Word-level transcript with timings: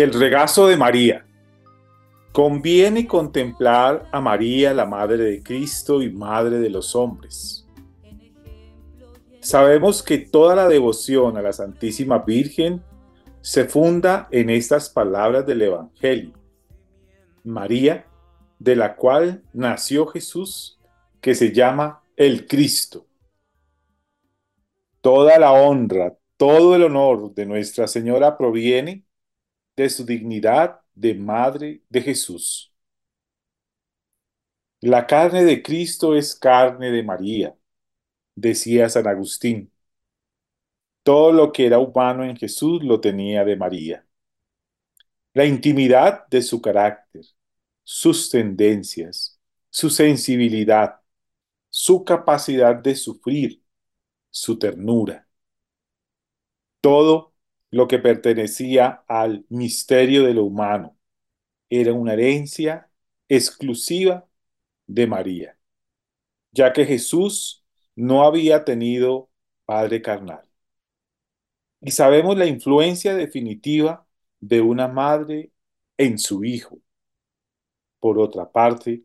El 0.00 0.14
regazo 0.14 0.66
de 0.66 0.78
María. 0.78 1.26
Conviene 2.32 3.06
contemplar 3.06 4.08
a 4.10 4.18
María, 4.18 4.72
la 4.72 4.86
Madre 4.86 5.18
de 5.18 5.42
Cristo 5.42 6.00
y 6.00 6.10
Madre 6.10 6.58
de 6.58 6.70
los 6.70 6.96
hombres. 6.96 7.68
Sabemos 9.40 10.02
que 10.02 10.16
toda 10.16 10.56
la 10.56 10.68
devoción 10.68 11.36
a 11.36 11.42
la 11.42 11.52
Santísima 11.52 12.20
Virgen 12.20 12.82
se 13.42 13.66
funda 13.66 14.26
en 14.30 14.48
estas 14.48 14.88
palabras 14.88 15.44
del 15.44 15.60
Evangelio. 15.60 16.32
María, 17.44 18.06
de 18.58 18.76
la 18.76 18.96
cual 18.96 19.42
nació 19.52 20.06
Jesús, 20.06 20.80
que 21.20 21.34
se 21.34 21.52
llama 21.52 22.02
el 22.16 22.46
Cristo. 22.46 23.04
Toda 25.02 25.38
la 25.38 25.52
honra, 25.52 26.16
todo 26.38 26.74
el 26.74 26.84
honor 26.84 27.34
de 27.34 27.44
Nuestra 27.44 27.86
Señora 27.86 28.38
proviene 28.38 29.04
de 29.76 29.90
su 29.90 30.04
dignidad 30.04 30.80
de 30.94 31.14
Madre 31.14 31.82
de 31.88 32.02
Jesús. 32.02 32.72
La 34.82 35.06
carne 35.06 35.44
de 35.44 35.62
Cristo 35.62 36.14
es 36.14 36.34
carne 36.34 36.90
de 36.90 37.02
María, 37.02 37.56
decía 38.34 38.88
San 38.90 39.06
Agustín. 39.08 39.72
Todo 41.02 41.32
lo 41.32 41.52
que 41.52 41.66
era 41.66 41.78
humano 41.78 42.24
en 42.24 42.36
Jesús 42.36 42.82
lo 42.82 43.00
tenía 43.00 43.44
de 43.44 43.56
María. 43.56 44.06
La 45.34 45.44
intimidad 45.44 46.26
de 46.28 46.42
su 46.42 46.60
carácter, 46.60 47.24
sus 47.84 48.30
tendencias, 48.30 49.40
su 49.70 49.90
sensibilidad, 49.90 51.00
su 51.70 52.04
capacidad 52.04 52.76
de 52.76 52.94
sufrir, 52.96 53.62
su 54.30 54.58
ternura. 54.58 55.28
Todo 56.80 57.29
lo 57.70 57.88
que 57.88 57.98
pertenecía 57.98 59.04
al 59.08 59.44
misterio 59.48 60.24
de 60.24 60.34
lo 60.34 60.44
humano. 60.44 60.96
Era 61.70 61.92
una 61.92 62.14
herencia 62.14 62.90
exclusiva 63.28 64.26
de 64.86 65.06
María, 65.06 65.58
ya 66.52 66.72
que 66.72 66.84
Jesús 66.84 67.64
no 67.94 68.24
había 68.24 68.64
tenido 68.64 69.30
padre 69.64 70.02
carnal. 70.02 70.48
Y 71.80 71.92
sabemos 71.92 72.36
la 72.36 72.46
influencia 72.46 73.14
definitiva 73.14 74.06
de 74.40 74.60
una 74.60 74.88
madre 74.88 75.52
en 75.96 76.18
su 76.18 76.44
hijo. 76.44 76.80
Por 78.00 78.18
otra 78.18 78.50
parte, 78.50 79.04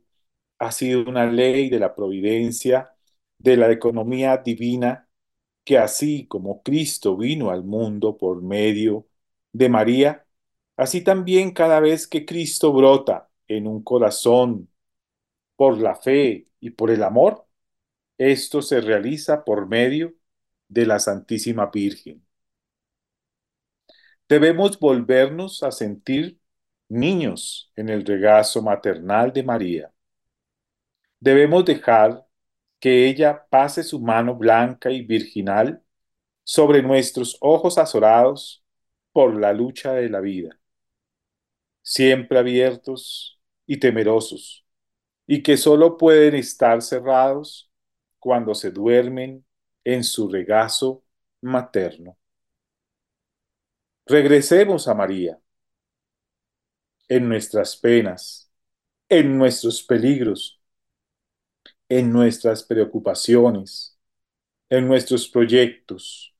ha 0.59 0.71
sido 0.71 1.03
una 1.03 1.25
ley 1.25 1.69
de 1.69 1.79
la 1.79 1.95
providencia, 1.95 2.95
de 3.37 3.57
la 3.57 3.71
economía 3.71 4.37
divina 4.37 5.04
que 5.65 5.79
así 5.79 6.27
como 6.27 6.63
Cristo 6.63 7.17
vino 7.17 7.51
al 7.51 7.63
mundo 7.65 8.17
por 8.17 8.43
medio 8.43 9.07
de 9.53 9.69
María, 9.69 10.27
así 10.77 11.03
también 11.03 11.51
cada 11.53 11.81
vez 11.81 12.07
que 12.07 12.25
Cristo 12.25 12.73
brota 12.73 13.29
en 13.47 13.67
un 13.67 13.83
corazón 13.83 14.69
por 15.57 15.79
la 15.79 15.95
fe 15.95 16.47
y 16.59 16.71
por 16.71 16.91
el 16.91 17.03
amor, 17.03 17.47
esto 18.17 18.61
se 18.61 18.81
realiza 18.81 19.43
por 19.45 19.67
medio 19.67 20.15
de 20.69 20.85
la 20.85 20.99
Santísima 20.99 21.67
Virgen. 21.73 22.25
Debemos 24.29 24.79
volvernos 24.79 25.63
a 25.63 25.71
sentir 25.71 26.39
niños 26.89 27.71
en 27.75 27.89
el 27.89 28.05
regazo 28.05 28.61
maternal 28.61 29.33
de 29.33 29.43
María. 29.43 29.91
Debemos 31.19 31.65
dejar 31.65 32.24
que 32.85 33.07
ella 33.07 33.47
pase 33.49 33.81
su 33.81 33.99
mano 33.99 34.35
blanca 34.35 34.91
y 34.91 35.01
virginal 35.01 35.83
sobre 36.43 36.83
nuestros 36.83 37.35
ojos 37.41 37.79
azorados 37.79 38.63
por 39.11 39.35
la 39.35 39.53
lucha 39.53 39.93
de 39.93 40.07
la 40.07 40.19
vida, 40.19 40.59
siempre 41.81 42.37
abiertos 42.37 43.41
y 43.65 43.77
temerosos, 43.77 44.67
y 45.25 45.41
que 45.41 45.57
solo 45.57 45.97
pueden 45.97 46.35
estar 46.35 46.79
cerrados 46.83 47.71
cuando 48.19 48.53
se 48.53 48.69
duermen 48.69 49.43
en 49.83 50.03
su 50.03 50.29
regazo 50.29 51.03
materno. 51.41 52.19
Regresemos 54.05 54.87
a 54.87 54.93
María 54.93 55.39
en 57.07 57.27
nuestras 57.27 57.77
penas, 57.77 58.51
en 59.09 59.35
nuestros 59.39 59.81
peligros, 59.81 60.61
en 61.89 62.11
nuestras 62.11 62.63
preocupaciones, 62.63 63.97
en 64.69 64.87
nuestros 64.87 65.27
proyectos, 65.29 66.35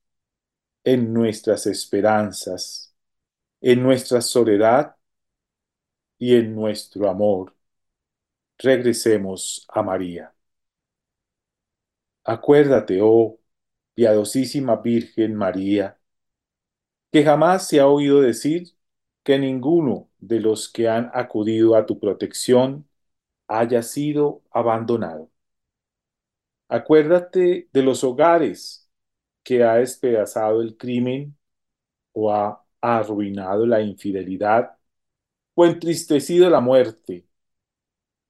en 0.84 1.12
nuestras 1.14 1.66
esperanzas, 1.66 2.94
en 3.60 3.82
nuestra 3.82 4.20
soledad 4.22 4.96
y 6.18 6.34
en 6.36 6.54
nuestro 6.54 7.08
amor. 7.08 7.54
Regresemos 8.58 9.64
a 9.68 9.82
María. 9.82 10.34
Acuérdate, 12.24 12.98
oh 13.02 13.38
piadosísima 13.94 14.76
Virgen 14.76 15.34
María, 15.34 15.98
que 17.12 17.24
jamás 17.24 17.66
se 17.68 17.80
ha 17.80 17.86
oído 17.88 18.20
decir 18.20 18.68
que 19.22 19.38
ninguno 19.38 20.10
de 20.18 20.40
los 20.40 20.68
que 20.68 20.88
han 20.88 21.10
acudido 21.14 21.76
a 21.76 21.86
tu 21.86 21.98
protección 21.98 22.88
haya 23.48 23.82
sido 23.82 24.42
abandonado. 24.52 25.30
Acuérdate 26.68 27.68
de 27.72 27.82
los 27.82 28.02
hogares 28.04 28.90
que 29.44 29.62
ha 29.64 29.74
despedazado 29.76 30.62
el 30.62 30.76
crimen 30.76 31.36
o 32.12 32.32
ha 32.32 32.64
arruinado 32.80 33.66
la 33.66 33.82
infidelidad 33.82 34.76
o 35.54 35.66
entristecido 35.66 36.50
la 36.50 36.60
muerte 36.60 37.26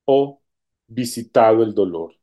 o 0.05 0.41
visitado 0.89 1.63
el 1.63 1.73
dolor. 1.75 2.15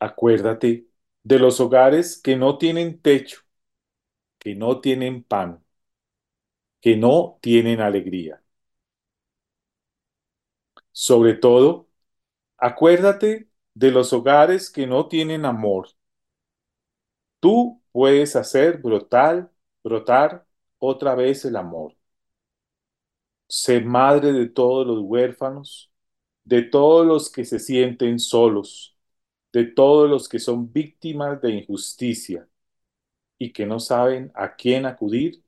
Acuérdate 0.00 0.88
de 1.22 1.38
los 1.38 1.60
hogares 1.60 2.20
que 2.20 2.34
no 2.36 2.58
tienen 2.58 3.00
techo, 3.00 3.42
que 4.38 4.54
no 4.56 4.80
tienen 4.80 5.22
pan, 5.24 5.64
que 6.80 6.96
no 6.96 7.38
tienen 7.40 7.80
alegría. 7.80 8.42
Sobre 10.92 11.34
todo, 11.34 11.88
acuérdate 12.58 13.47
de 13.78 13.90
los 13.92 14.12
hogares 14.12 14.70
que 14.70 14.86
no 14.86 15.08
tienen 15.08 15.46
amor. 15.46 15.88
Tú 17.40 17.82
puedes 17.92 18.36
hacer 18.36 18.78
brotar, 18.78 19.50
brotar 19.82 20.46
otra 20.78 21.14
vez 21.16 21.44
el 21.44 21.56
amor. 21.56 21.96
sé 23.48 23.80
madre 23.80 24.32
de 24.32 24.48
todos 24.48 24.86
los 24.86 25.00
huérfanos, 25.02 25.90
de 26.44 26.62
todos 26.62 27.06
los 27.06 27.30
que 27.30 27.44
se 27.44 27.58
sienten 27.58 28.18
solos, 28.18 28.96
de 29.52 29.64
todos 29.66 30.08
los 30.10 30.28
que 30.28 30.38
son 30.38 30.72
víctimas 30.72 31.40
de 31.42 31.52
injusticia 31.52 32.48
y 33.38 33.52
que 33.52 33.66
no 33.66 33.80
saben 33.80 34.32
a 34.34 34.56
quién 34.56 34.86
acudir, 34.86 35.44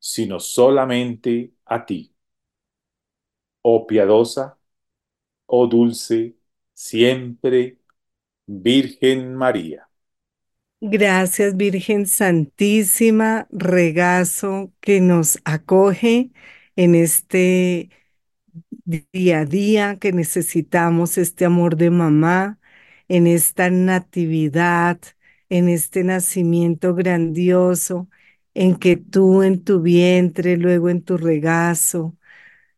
sino 0.00 0.40
solamente 0.40 1.54
a 1.66 1.86
ti. 1.86 2.14
Oh 3.62 3.86
piadosa, 3.86 4.58
oh 5.46 5.66
dulce, 5.68 6.36
siempre 6.80 7.78
Virgen 8.46 9.34
María. 9.34 9.88
Gracias 10.80 11.56
Virgen 11.56 12.06
Santísima, 12.06 13.46
regazo 13.50 14.72
que 14.80 15.00
nos 15.00 15.38
acoge 15.44 16.30
en 16.76 16.94
este 16.94 17.90
día 19.12 19.40
a 19.40 19.44
día 19.44 19.96
que 19.98 20.12
necesitamos 20.12 21.18
este 21.18 21.44
amor 21.44 21.76
de 21.76 21.90
mamá, 21.90 22.58
en 23.08 23.26
esta 23.26 23.70
natividad, 23.70 24.98
en 25.50 25.68
este 25.68 26.04
nacimiento 26.04 26.94
grandioso, 26.94 28.08
en 28.54 28.76
que 28.76 28.96
tú 28.96 29.42
en 29.42 29.62
tu 29.64 29.82
vientre, 29.82 30.56
luego 30.56 30.88
en 30.90 31.02
tu 31.02 31.16
regazo, 31.18 32.16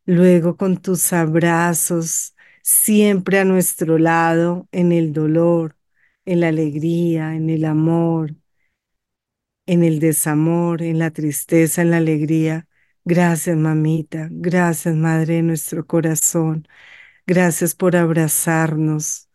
luego 0.07 0.57
con 0.57 0.79
tus 0.79 1.13
abrazos, 1.13 2.32
siempre 2.63 3.39
a 3.41 3.45
nuestro 3.45 3.99
lado, 3.99 4.69
en 4.73 4.93
el 4.93 5.13
dolor, 5.13 5.77
en 6.25 6.41
la 6.41 6.49
alegría, 6.49 7.35
en 7.37 7.51
el 7.51 7.65
amor, 7.65 8.35
en 9.67 9.85
el 9.85 10.01
desamor, 10.01 10.83
en 10.83 10.99
la 10.99 11.11
tristeza, 11.11 11.83
en 11.83 11.91
la 11.91 11.99
alegría. 11.99 12.67
Gracias, 13.05 13.57
mamita. 13.57 14.29
Gracias, 14.31 14.95
Madre 14.97 15.35
de 15.37 15.43
nuestro 15.43 15.87
corazón. 15.87 16.67
Gracias 17.27 17.75
por 17.75 17.97
abrazarnos. 17.97 19.29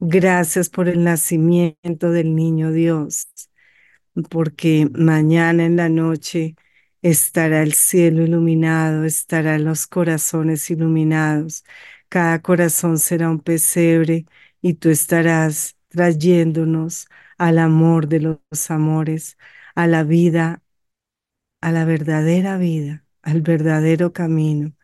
Gracias 0.00 0.70
por 0.70 0.88
el 0.88 1.04
nacimiento 1.04 2.10
del 2.10 2.34
niño 2.36 2.72
Dios, 2.72 3.28
porque 4.30 4.88
mañana 4.94 5.64
en 5.66 5.76
la 5.76 5.88
noche 5.88 6.56
estará 7.02 7.62
el 7.62 7.74
cielo 7.74 8.22
iluminado, 8.22 9.04
estarán 9.04 9.64
los 9.64 9.86
corazones 9.86 10.70
iluminados. 10.70 11.64
Cada 12.14 12.40
corazón 12.42 12.98
será 13.00 13.28
un 13.28 13.40
pesebre 13.40 14.26
y 14.62 14.74
tú 14.74 14.88
estarás 14.90 15.76
trayéndonos 15.88 17.08
al 17.38 17.58
amor 17.58 18.06
de 18.06 18.20
los 18.20 18.70
amores, 18.70 19.36
a 19.74 19.88
la 19.88 20.04
vida, 20.04 20.62
a 21.60 21.72
la 21.72 21.84
verdadera 21.84 22.56
vida, 22.56 23.04
al 23.22 23.42
verdadero 23.42 24.12
camino, 24.12 24.74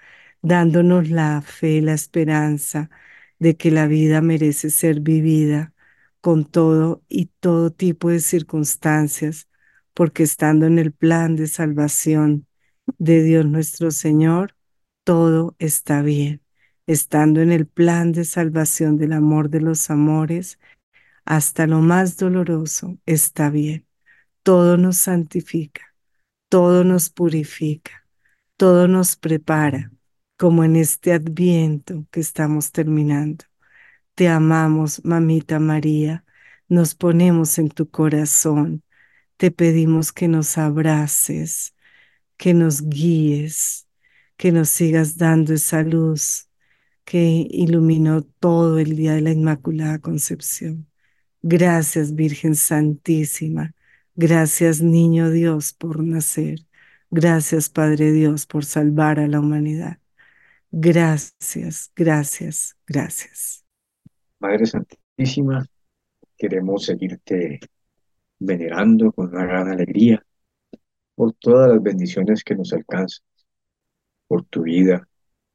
dándonos 0.42 1.10
la 1.10 1.40
fe, 1.42 1.80
la 1.82 1.92
esperanza 1.94 2.90
de 3.38 3.56
que 3.56 3.70
la 3.70 3.86
vida 3.86 4.20
merece 4.22 4.70
ser 4.70 5.00
vivida 5.00 5.72
con 6.20 6.44
todo 6.44 7.04
y 7.08 7.26
todo 7.40 7.70
tipo 7.72 8.10
de 8.10 8.18
circunstancias, 8.20 9.48
porque 9.94 10.24
estando 10.24 10.66
en 10.66 10.80
el 10.80 10.92
plan 10.92 11.36
de 11.36 11.46
salvación 11.46 12.48
de 12.98 13.22
Dios 13.22 13.46
nuestro 13.46 13.92
Señor, 13.92 14.56
todo 15.04 15.54
está 15.60 16.02
bien. 16.02 16.42
Estando 16.90 17.40
en 17.40 17.52
el 17.52 17.68
plan 17.68 18.10
de 18.10 18.24
salvación 18.24 18.98
del 18.98 19.12
amor 19.12 19.48
de 19.48 19.60
los 19.60 19.90
amores, 19.90 20.58
hasta 21.24 21.68
lo 21.68 21.78
más 21.78 22.16
doloroso 22.16 22.98
está 23.06 23.48
bien. 23.48 23.86
Todo 24.42 24.76
nos 24.76 24.96
santifica, 24.96 25.94
todo 26.48 26.82
nos 26.82 27.08
purifica, 27.08 28.08
todo 28.56 28.88
nos 28.88 29.14
prepara, 29.14 29.92
como 30.36 30.64
en 30.64 30.74
este 30.74 31.12
adviento 31.12 32.06
que 32.10 32.18
estamos 32.18 32.72
terminando. 32.72 33.44
Te 34.16 34.26
amamos, 34.26 35.00
mamita 35.04 35.60
María, 35.60 36.24
nos 36.68 36.96
ponemos 36.96 37.56
en 37.60 37.68
tu 37.68 37.88
corazón, 37.88 38.82
te 39.36 39.52
pedimos 39.52 40.10
que 40.10 40.26
nos 40.26 40.58
abraces, 40.58 41.72
que 42.36 42.52
nos 42.52 42.82
guíes, 42.82 43.86
que 44.36 44.50
nos 44.50 44.70
sigas 44.70 45.16
dando 45.16 45.54
esa 45.54 45.84
luz 45.84 46.49
que 47.10 47.44
iluminó 47.50 48.22
todo 48.22 48.78
el 48.78 48.94
día 48.94 49.14
de 49.14 49.20
la 49.20 49.32
Inmaculada 49.32 49.98
Concepción. 49.98 50.86
Gracias 51.42 52.14
Virgen 52.14 52.54
Santísima. 52.54 53.74
Gracias 54.14 54.80
Niño 54.80 55.28
Dios 55.30 55.72
por 55.72 56.04
nacer. 56.04 56.60
Gracias 57.10 57.68
Padre 57.68 58.12
Dios 58.12 58.46
por 58.46 58.64
salvar 58.64 59.18
a 59.18 59.26
la 59.26 59.40
humanidad. 59.40 59.98
Gracias, 60.70 61.90
gracias, 61.96 62.76
gracias. 62.86 63.64
Madre 64.38 64.66
Santísima, 64.66 65.66
queremos 66.38 66.84
seguirte 66.84 67.58
venerando 68.38 69.10
con 69.10 69.30
una 69.30 69.46
gran 69.46 69.68
alegría 69.68 70.24
por 71.16 71.32
todas 71.32 71.70
las 71.70 71.82
bendiciones 71.82 72.44
que 72.44 72.54
nos 72.54 72.72
alcanzan, 72.72 73.26
por 74.28 74.44
tu 74.44 74.62
vida, 74.62 75.08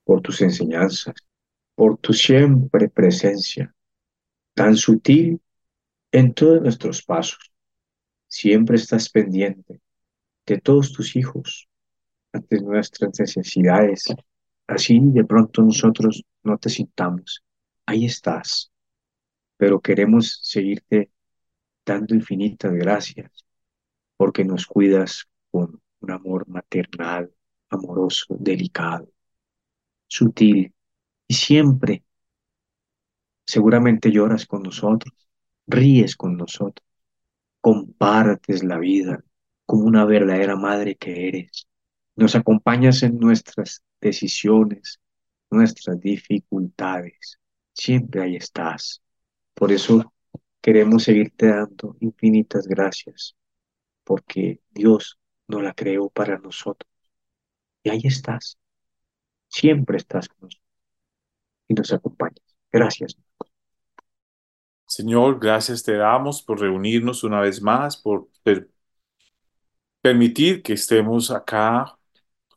por 0.04 0.20
tus 0.22 0.42
enseñanzas, 0.42 1.16
por 1.76 1.98
tu 1.98 2.14
siempre 2.14 2.90
presencia, 2.90 3.74
tan 4.54 4.76
sutil 4.76 5.42
en 6.12 6.34
todos 6.34 6.62
nuestros 6.62 7.04
pasos. 7.04 7.52
Siempre 8.28 8.78
estás 8.78 9.10
pendiente 9.10 9.82
de 10.46 10.60
todos 10.60 10.94
tus 10.94 11.16
hijos, 11.16 11.68
ante 12.32 12.62
nuestras 12.62 13.20
necesidades. 13.20 14.06
Así 14.68 15.00
de 15.02 15.24
pronto 15.24 15.62
nosotros 15.62 16.24
no 16.44 16.58
te 16.58 16.70
sintamos. 16.70 17.44
Ahí 17.86 18.06
estás. 18.06 18.72
Pero 19.58 19.80
queremos 19.80 20.40
seguirte 20.44 21.12
dando 21.86 22.16
infinitas 22.16 22.74
gracias 22.74 23.32
porque 24.18 24.44
nos 24.44 24.66
cuidas 24.66 25.28
con 25.52 25.82
un 26.00 26.12
amor 26.12 26.48
maternal, 26.48 27.32
amoroso, 27.70 28.36
delicado, 28.40 29.10
sutil 30.08 30.74
y 31.28 31.34
siempre. 31.34 32.04
Seguramente 33.46 34.12
lloras 34.12 34.46
con 34.46 34.64
nosotros, 34.64 35.14
ríes 35.68 36.16
con 36.16 36.36
nosotros, 36.38 36.86
compartes 37.62 38.64
la 38.64 38.80
vida 38.80 39.24
como 39.66 39.86
una 39.86 40.06
verdadera 40.06 40.56
madre 40.56 40.96
que 40.96 41.28
eres. 41.28 41.68
Nos 42.16 42.36
acompañas 42.36 43.04
en 43.04 43.20
nuestras 43.20 43.84
decisiones, 44.02 45.00
nuestras 45.52 46.00
dificultades. 46.00 47.40
Siempre 47.74 48.24
ahí 48.24 48.36
estás. 48.36 49.02
Por 49.54 49.72
eso 49.72 50.14
queremos 50.62 51.04
seguirte 51.04 51.48
dando 51.48 51.98
infinitas 52.00 52.68
gracias, 52.68 53.36
porque 54.04 54.62
Dios 54.72 55.20
no 55.48 55.62
la 55.62 55.74
creó 55.74 56.10
para 56.10 56.38
nosotros. 56.40 56.92
Y 57.84 57.90
ahí 57.90 58.02
estás. 58.04 58.58
Siempre 59.50 59.98
estás 59.98 60.28
con 60.30 60.42
nosotros 60.42 60.65
y 61.68 61.74
nos 61.74 61.92
acompañas. 61.94 62.42
Gracias. 62.72 63.18
Señor, 64.88 65.40
gracias 65.40 65.84
te 65.84 65.94
damos 65.96 66.42
por 66.42 66.60
reunirnos 66.60 67.24
una 67.24 67.40
vez 67.42 67.62
más, 67.62 67.98
por 67.98 68.30
per- 68.44 68.70
permitir 70.02 70.62
que 70.64 70.74
estemos 70.74 71.32
acá 71.32 71.98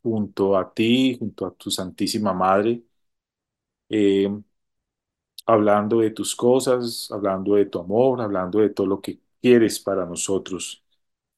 junto 0.03 0.57
a 0.59 0.73
ti, 0.75 1.17
junto 1.19 1.47
a 1.47 1.55
tu 1.55 1.71
Santísima 1.71 2.33
Madre, 2.35 2.83
eh, 3.89 4.29
hablando 5.47 6.01
de 6.01 6.11
tus 6.11 6.35
cosas, 6.37 7.09
hablando 7.11 7.55
de 7.55 7.67
tu 7.67 7.79
amor, 7.81 8.21
hablando 8.21 8.61
de 8.61 8.71
todo 8.71 8.87
lo 8.87 9.01
que 9.01 9.21
quieres 9.41 9.81
para 9.81 10.05
nosotros 10.07 10.85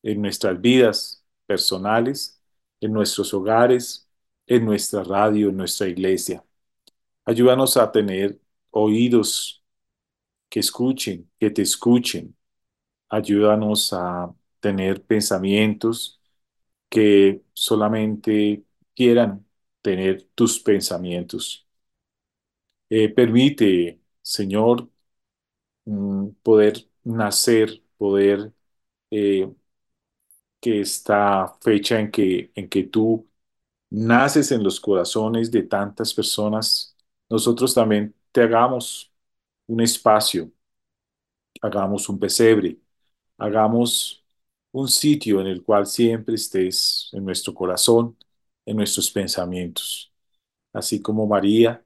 en 0.02 0.22
nuestras 0.22 0.60
vidas 0.60 1.24
personales, 1.46 2.42
en 2.80 2.92
nuestros 2.92 3.34
hogares, 3.34 4.08
en 4.46 4.64
nuestra 4.64 5.04
radio, 5.04 5.50
en 5.50 5.56
nuestra 5.58 5.88
iglesia. 5.88 6.44
Ayúdanos 7.24 7.76
a 7.76 7.90
tener 7.92 8.40
oídos 8.70 9.64
que 10.50 10.60
escuchen, 10.60 11.30
que 11.40 11.50
te 11.50 11.62
escuchen. 11.62 12.36
Ayúdanos 13.10 13.92
a 13.92 14.34
tener 14.60 15.04
pensamientos 15.04 16.20
que 16.90 17.42
solamente 17.54 18.64
quieran 18.94 19.46
tener 19.82 20.24
tus 20.34 20.60
pensamientos. 20.60 21.66
Eh, 22.88 23.08
permite, 23.14 24.00
Señor, 24.22 24.90
mm, 25.86 26.30
poder 26.42 26.88
nacer, 27.04 27.82
poder 27.98 28.52
eh, 29.10 29.50
que 30.60 30.80
esta 30.80 31.56
fecha 31.60 31.98
en 32.00 32.10
que, 32.10 32.52
en 32.54 32.68
que 32.68 32.84
tú 32.84 33.28
naces 33.90 34.52
en 34.52 34.62
los 34.64 34.80
corazones 34.80 35.50
de 35.50 35.62
tantas 35.64 36.14
personas, 36.14 36.89
nosotros 37.30 37.74
también 37.74 38.14
te 38.32 38.42
hagamos 38.42 39.12
un 39.68 39.80
espacio, 39.82 40.52
hagamos 41.62 42.08
un 42.08 42.18
pesebre, 42.18 42.78
hagamos 43.38 44.24
un 44.72 44.88
sitio 44.88 45.40
en 45.42 45.48
el 45.48 45.64
cual 45.64 45.86
siempre 45.86 46.36
estés 46.36 47.10
en 47.12 47.26
nuestro 47.26 47.54
corazón, 47.54 48.18
en 48.66 48.78
nuestros 48.78 49.10
pensamientos. 49.12 50.12
así 50.74 51.02
como 51.02 51.26
María, 51.28 51.84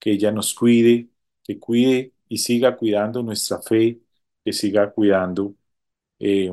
que 0.00 0.12
ella 0.12 0.32
nos 0.32 0.54
cuide, 0.54 1.10
que 1.44 1.60
cuide 1.60 2.14
y 2.28 2.38
siga 2.38 2.76
cuidando 2.78 3.22
nuestra 3.24 3.62
fe, 3.62 4.00
que 4.44 4.52
siga 4.54 4.92
cuidando 4.92 5.56
eh, 6.20 6.52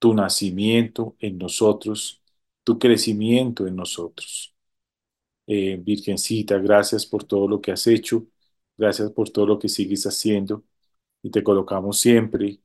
tu 0.00 0.14
nacimiento 0.14 1.16
en 1.20 1.38
nosotros, 1.38 2.22
tu 2.64 2.78
crecimiento 2.80 3.68
en 3.68 3.76
nosotros. 3.76 4.55
Eh, 5.46 5.76
Virgencita, 5.80 6.58
gracias 6.58 7.06
por 7.06 7.24
todo 7.24 7.46
lo 7.48 7.60
que 7.60 7.70
has 7.72 7.86
hecho, 7.86 8.26
gracias 8.76 9.10
por 9.12 9.30
todo 9.30 9.46
lo 9.46 9.58
que 9.58 9.68
sigues 9.68 10.04
haciendo 10.06 10.64
y 11.22 11.30
te 11.30 11.42
colocamos 11.44 12.00
siempre 12.00 12.60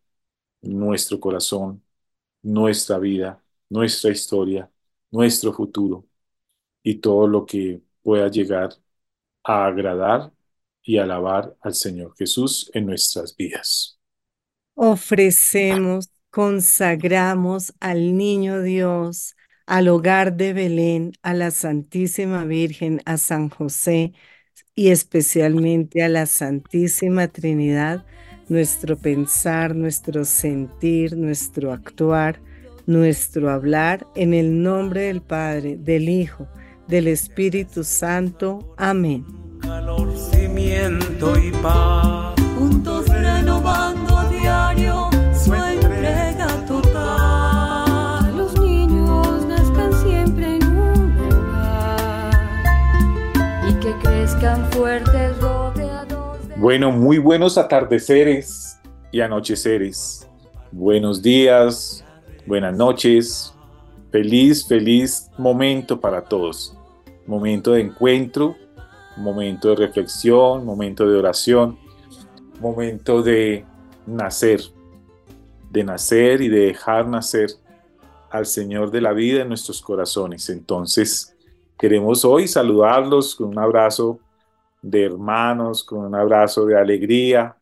nuestro 0.62 1.20
corazón, 1.20 1.84
nuestra 2.44 3.00
vida, 3.00 3.44
nuestra 3.70 4.12
historia, 4.12 4.72
nuestro 5.12 5.54
futuro 5.54 6.08
y 6.84 6.96
todo 6.98 7.28
lo 7.28 7.46
que 7.46 7.82
pueda 8.04 8.30
llegar 8.30 8.72
a 9.44 9.68
agradar 9.68 10.34
y 10.84 10.98
alabar 11.00 11.56
al 11.62 11.76
Señor 11.76 12.16
Jesús 12.18 12.72
en 12.74 12.88
nuestras 12.88 13.36
vidas. 13.36 14.00
Ofrecemos, 14.76 16.10
consagramos 16.30 17.74
al 17.80 18.18
niño 18.18 18.62
Dios, 18.62 19.36
al 19.72 19.88
hogar 19.88 20.36
de 20.36 20.52
Belén, 20.52 21.14
a 21.22 21.34
la 21.34 21.50
Santísima 21.50 22.44
Virgen, 22.44 23.00
a 23.06 23.16
San 23.16 23.48
José 23.48 24.12
y 24.76 24.90
especialmente 24.90 26.04
a 26.04 26.10
la 26.10 26.26
Santísima 26.26 27.30
Trinidad, 27.30 28.06
nuestro 28.50 28.98
pensar, 28.98 29.74
nuestro 29.74 30.26
sentir, 30.26 31.16
nuestro 31.16 31.72
actuar, 31.72 32.42
nuestro 32.86 33.50
hablar, 33.50 34.06
en 34.18 34.34
el 34.34 34.62
nombre 34.62 35.04
del 35.04 35.22
Padre, 35.22 35.78
del 35.78 36.10
Hijo, 36.10 36.50
del 36.90 37.08
Espíritu 37.08 37.86
Santo. 37.86 38.76
Amén. 38.76 39.26
Calor, 39.62 40.14
cimiento 40.18 41.40
y 41.40 41.50
paz. 41.64 42.36
Juntos 42.58 43.06
Bueno, 56.62 56.92
muy 56.92 57.18
buenos 57.18 57.58
atardeceres 57.58 58.80
y 59.12 59.22
anocheceres. 59.22 60.30
Buenos 60.72 61.24
días, 61.24 62.06
buenas 62.46 62.78
noches. 62.78 63.52
Feliz, 64.12 64.68
feliz 64.68 65.32
momento 65.40 66.00
para 66.00 66.24
todos. 66.24 66.78
Momento 67.26 67.72
de 67.72 67.82
encuentro, 67.82 68.56
momento 69.18 69.70
de 69.70 69.76
reflexión, 69.76 70.64
momento 70.64 71.10
de 71.10 71.18
oración, 71.18 71.80
momento 72.60 73.24
de 73.24 73.66
nacer, 74.06 74.62
de 75.72 75.84
nacer 75.84 76.44
y 76.44 76.48
de 76.48 76.60
dejar 76.68 77.08
nacer 77.08 77.50
al 78.30 78.46
Señor 78.46 78.92
de 78.92 79.02
la 79.02 79.14
vida 79.14 79.42
en 79.42 79.48
nuestros 79.48 79.82
corazones. 79.82 80.48
Entonces, 80.48 81.36
queremos 81.80 82.24
hoy 82.24 82.48
saludarlos 82.48 83.34
con 83.34 83.48
un 83.48 83.58
abrazo 83.58 84.20
de 84.82 85.06
hermanos, 85.06 85.84
con 85.84 86.00
un 86.06 86.16
abrazo 86.16 86.66
de 86.66 86.78
alegría 86.80 87.58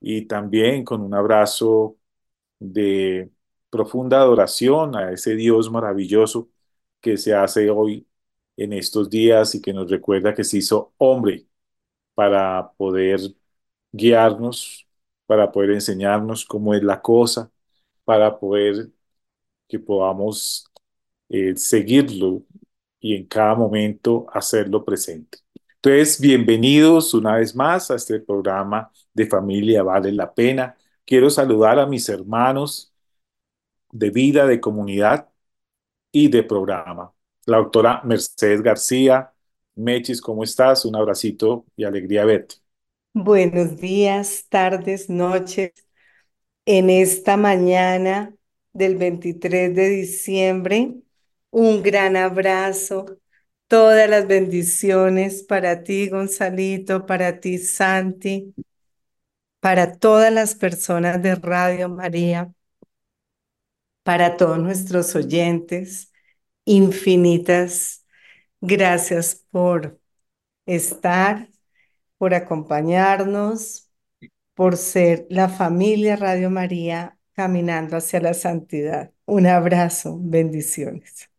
y 0.00 0.26
también 0.26 0.84
con 0.84 1.02
un 1.02 1.14
abrazo 1.14 1.96
de 2.58 3.30
profunda 3.70 4.20
adoración 4.20 4.96
a 4.96 5.12
ese 5.12 5.36
Dios 5.36 5.70
maravilloso 5.70 6.50
que 7.00 7.16
se 7.18 7.34
hace 7.34 7.70
hoy 7.70 8.06
en 8.56 8.72
estos 8.74 9.10
días 9.10 9.54
y 9.54 9.62
que 9.62 9.72
nos 9.72 9.90
recuerda 9.90 10.34
que 10.34 10.44
se 10.44 10.58
hizo 10.58 10.94
hombre 10.98 11.46
para 12.14 12.72
poder 12.76 13.20
guiarnos, 13.92 14.88
para 15.26 15.50
poder 15.52 15.72
enseñarnos 15.72 16.44
cómo 16.44 16.74
es 16.74 16.82
la 16.82 17.00
cosa, 17.02 17.50
para 18.04 18.38
poder 18.38 18.90
que 19.68 19.78
podamos 19.78 20.66
eh, 21.28 21.56
seguirlo 21.56 22.44
y 23.00 23.16
en 23.16 23.26
cada 23.26 23.54
momento 23.54 24.26
hacerlo 24.32 24.84
presente. 24.84 25.38
Entonces, 25.82 26.20
bienvenidos 26.20 27.14
una 27.14 27.36
vez 27.36 27.54
más 27.54 27.90
a 27.90 27.94
este 27.96 28.18
programa 28.20 28.90
de 29.14 29.26
Familia 29.26 29.82
Vale 29.82 30.10
la 30.12 30.32
Pena. 30.34 30.76
Quiero 31.04 31.30
saludar 31.30 31.78
a 31.78 31.86
mis 31.86 32.08
hermanos 32.08 32.92
de 33.90 34.10
vida, 34.10 34.46
de 34.46 34.60
comunidad 34.60 35.28
y 36.12 36.28
de 36.30 36.42
programa. 36.44 37.12
La 37.46 37.58
doctora 37.58 38.02
Mercedes 38.04 38.62
García. 38.62 39.32
Mechis, 39.76 40.20
¿cómo 40.20 40.44
estás? 40.44 40.84
Un 40.84 40.96
abracito 40.96 41.66
y 41.76 41.84
alegría 41.84 42.24
verte. 42.24 42.56
Buenos 43.14 43.76
días, 43.78 44.46
tardes, 44.48 45.08
noches. 45.10 45.72
En 46.66 46.90
esta 46.90 47.36
mañana 47.36 48.34
del 48.72 48.96
23 48.96 49.74
de 49.74 49.88
diciembre, 49.90 50.94
un 51.50 51.82
gran 51.82 52.16
abrazo, 52.16 53.18
todas 53.68 54.10
las 54.10 54.26
bendiciones 54.26 55.42
para 55.44 55.84
ti, 55.84 56.08
Gonzalito, 56.08 57.06
para 57.06 57.40
ti, 57.40 57.58
Santi, 57.58 58.54
para 59.60 59.92
todas 59.98 60.32
las 60.32 60.54
personas 60.54 61.22
de 61.22 61.34
Radio 61.36 61.88
María, 61.88 62.52
para 64.02 64.36
todos 64.36 64.58
nuestros 64.58 65.14
oyentes. 65.14 66.12
Infinitas 66.64 68.04
gracias 68.60 69.44
por 69.50 70.00
estar, 70.66 71.48
por 72.18 72.34
acompañarnos, 72.34 73.90
por 74.54 74.76
ser 74.76 75.26
la 75.30 75.48
familia 75.48 76.16
Radio 76.16 76.50
María 76.50 77.18
caminando 77.34 77.96
hacia 77.96 78.20
la 78.20 78.34
santidad. 78.34 79.12
Un 79.26 79.46
abrazo, 79.46 80.18
bendiciones. 80.20 81.30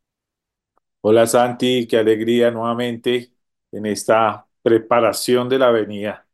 Hola 1.01 1.25
Santi, 1.27 1.87
qué 1.87 1.97
alegría 1.97 2.51
nuevamente 2.51 3.31
en 3.71 3.85
esta 3.85 4.47
preparación 4.61 5.47
de 5.49 5.57
la 5.59 5.71
venida 5.71 6.27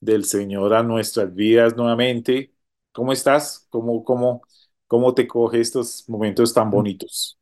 del 0.00 0.24
Señor 0.24 0.74
a 0.74 0.82
nuestras 0.82 1.34
vidas 1.34 1.76
nuevamente. 1.76 2.54
¿Cómo 2.92 3.12
estás? 3.12 3.66
¿Cómo, 3.70 4.04
cómo, 4.04 4.42
cómo 4.86 5.14
te 5.14 5.26
coge 5.28 5.60
estos 5.60 6.08
momentos 6.08 6.54
tan 6.54 6.70
bonitos? 6.70 7.38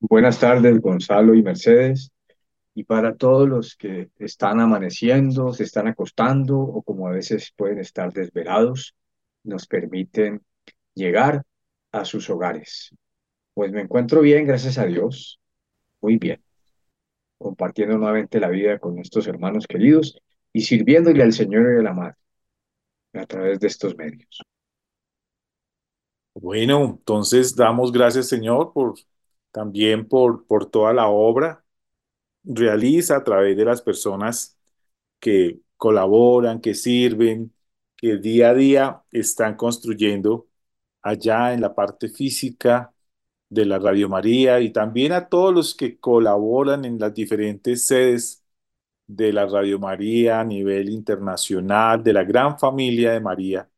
Buenas 0.00 0.38
tardes, 0.38 0.80
Gonzalo 0.80 1.34
y 1.34 1.42
Mercedes. 1.42 2.10
Y 2.74 2.84
para 2.84 3.16
todos 3.16 3.48
los 3.48 3.76
que 3.76 4.10
están 4.18 4.60
amaneciendo, 4.60 5.52
se 5.52 5.64
están 5.64 5.88
acostando 5.88 6.58
o 6.58 6.82
como 6.82 7.08
a 7.08 7.12
veces 7.12 7.52
pueden 7.56 7.80
estar 7.80 8.12
desvelados, 8.12 8.94
nos 9.44 9.66
permiten 9.66 10.42
llegar 10.94 11.44
a 11.92 12.04
sus 12.04 12.30
hogares. 12.30 12.90
Pues 13.54 13.72
me 13.72 13.82
encuentro 13.82 14.22
bien, 14.22 14.46
gracias 14.46 14.78
a 14.78 14.86
Dios, 14.86 15.40
muy 16.00 16.18
bien, 16.18 16.42
compartiendo 17.38 17.98
nuevamente 17.98 18.40
la 18.40 18.48
vida 18.48 18.78
con 18.78 18.96
nuestros 18.96 19.26
hermanos 19.26 19.66
queridos 19.66 20.18
y 20.52 20.62
sirviéndole 20.62 21.22
al 21.22 21.32
Señor 21.32 21.74
y 21.74 21.80
a 21.80 21.82
la 21.82 21.92
Madre 21.92 22.16
a 23.14 23.26
través 23.26 23.60
de 23.60 23.66
estos 23.66 23.96
medios. 23.96 24.40
Bueno, 26.34 26.84
entonces 26.84 27.56
damos 27.56 27.90
gracias 27.90 28.28
Señor 28.28 28.72
por 28.72 28.94
también 29.50 30.06
por, 30.06 30.46
por 30.46 30.66
toda 30.70 30.92
la 30.92 31.08
obra 31.08 31.64
realiza 32.44 33.16
a 33.16 33.24
través 33.24 33.56
de 33.56 33.64
las 33.64 33.82
personas 33.82 34.58
que 35.20 35.60
colaboran, 35.76 36.60
que 36.60 36.74
sirven, 36.74 37.52
que 37.96 38.16
día 38.16 38.50
a 38.50 38.54
día 38.54 39.02
están 39.12 39.56
construyendo 39.56 40.48
allá 41.02 41.52
en 41.54 41.60
la 41.60 41.74
parte 41.74 42.08
física 42.08 42.92
de 43.48 43.64
la 43.66 43.78
Radio 43.78 44.08
María 44.08 44.60
y 44.60 44.70
también 44.72 45.12
a 45.12 45.28
todos 45.28 45.54
los 45.54 45.74
que 45.74 45.98
colaboran 45.98 46.84
en 46.84 46.98
las 46.98 47.14
diferentes 47.14 47.86
sedes 47.86 48.44
de 49.06 49.32
la 49.32 49.46
Radio 49.46 49.78
María 49.78 50.40
a 50.40 50.44
nivel 50.44 50.90
internacional, 50.90 52.02
de 52.02 52.12
la 52.12 52.24
gran 52.24 52.58
familia 52.58 53.12
de 53.12 53.20
María 53.20 53.70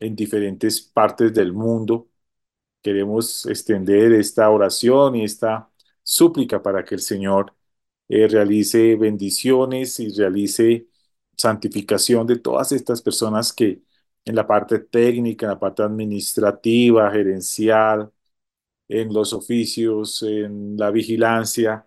en 0.00 0.16
diferentes 0.16 0.80
partes 0.82 1.32
del 1.34 1.52
mundo. 1.52 2.08
Queremos 2.82 3.46
extender 3.46 4.12
esta 4.12 4.50
oración 4.50 5.16
y 5.16 5.24
esta 5.24 5.70
súplica 6.02 6.62
para 6.62 6.84
que 6.84 6.94
el 6.96 7.00
Señor 7.02 7.54
eh, 8.08 8.28
realice 8.28 8.96
bendiciones 8.96 10.00
y 10.00 10.10
realice 10.10 10.88
santificación 11.36 12.26
de 12.26 12.38
todas 12.38 12.72
estas 12.72 13.02
personas 13.02 13.52
que 13.52 13.82
en 14.24 14.34
la 14.36 14.46
parte 14.46 14.78
técnica, 14.80 15.46
en 15.46 15.50
la 15.52 15.58
parte 15.60 15.82
administrativa, 15.82 17.10
gerencial, 17.12 18.12
en 18.88 19.12
los 19.12 19.32
oficios, 19.32 20.22
en 20.22 20.76
la 20.76 20.90
vigilancia, 20.90 21.86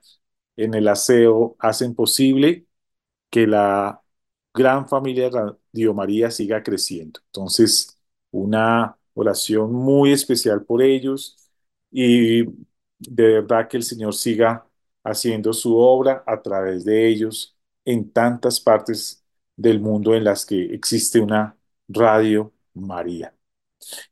en 0.55 0.73
el 0.73 0.87
aseo, 0.87 1.55
hacen 1.59 1.95
posible 1.95 2.67
que 3.29 3.47
la 3.47 4.01
gran 4.53 4.87
familia 4.87 5.25
de 5.25 5.31
Radio 5.31 5.93
María 5.93 6.31
siga 6.31 6.63
creciendo. 6.63 7.19
Entonces, 7.27 7.99
una 8.31 8.97
oración 9.13 9.71
muy 9.73 10.11
especial 10.13 10.63
por 10.65 10.81
ellos 10.81 11.37
y 11.91 12.43
de 12.99 13.41
verdad 13.41 13.67
que 13.67 13.77
el 13.77 13.83
Señor 13.83 14.13
siga 14.15 14.67
haciendo 15.03 15.53
su 15.53 15.77
obra 15.77 16.23
a 16.27 16.41
través 16.41 16.85
de 16.85 17.07
ellos 17.07 17.55
en 17.85 18.11
tantas 18.11 18.59
partes 18.59 19.23
del 19.55 19.79
mundo 19.79 20.15
en 20.15 20.23
las 20.23 20.45
que 20.45 20.65
existe 20.73 21.19
una 21.19 21.57
Radio 21.87 22.53
María. 22.73 23.35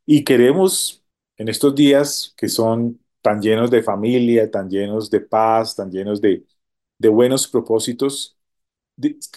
Y 0.06 0.24
queremos 0.24 1.04
en 1.38 1.50
estos 1.50 1.76
días 1.76 2.34
que 2.38 2.48
son 2.50 3.00
tan 3.22 3.42
llenos 3.42 3.72
de 3.72 3.84
familia, 3.84 4.50
tan 4.50 4.70
llenos 4.70 5.10
de 5.10 5.22
paz, 5.22 5.76
tan 5.76 5.92
llenos 5.92 6.22
de, 6.22 6.46
buenos 7.00 7.48
propósitos, 7.48 8.38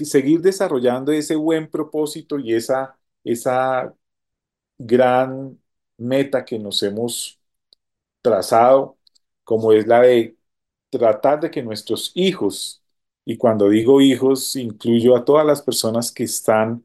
seguir 0.04 0.40
desarrollando 0.40 1.12
ese 1.12 1.36
buen 1.36 1.70
propósito 1.70 2.38
y 2.38 2.54
esa, 2.54 2.98
esa 3.24 3.94
gran 4.78 5.60
meta 5.98 6.44
que 6.44 6.58
nos 6.58 6.82
hemos 6.82 7.40
trazado, 8.22 8.98
como 9.44 9.72
es 9.72 9.86
la 9.86 10.00
de 10.02 10.36
tratar 10.90 11.40
de 11.40 11.50
que 11.50 11.62
nuestros 11.62 12.12
hijos, 12.14 12.82
y 13.24 13.36
cuando 13.36 13.68
digo 13.68 14.00
hijos, 14.00 14.56
incluyo 14.56 15.16
a 15.16 15.24
todas 15.24 15.46
las 15.46 15.62
personas 15.62 16.12
que 16.12 16.24
están 16.24 16.84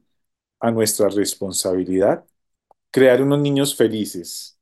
a 0.60 0.70
nuestra 0.70 1.08
responsabilidad, 1.08 2.24
crear 2.90 3.22
unos 3.22 3.40
niños 3.40 3.76
felices, 3.76 4.55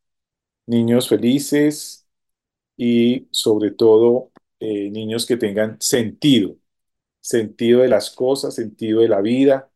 niños 0.66 1.08
felices 1.08 2.06
y 2.76 3.28
sobre 3.32 3.72
todo 3.72 4.32
eh, 4.60 4.90
niños 4.90 5.26
que 5.26 5.36
tengan 5.36 5.80
sentido, 5.80 6.56
sentido 7.20 7.82
de 7.82 7.88
las 7.88 8.10
cosas, 8.10 8.54
sentido 8.56 9.00
de 9.02 9.08
la 9.08 9.20
vida, 9.22 9.70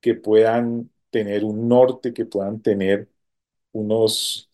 que 0.00 0.14
puedan 0.14 0.90
tener 1.10 1.44
un 1.44 1.68
norte, 1.68 2.12
que 2.14 2.26
puedan 2.26 2.60
tener 2.62 3.08
unos 3.72 4.50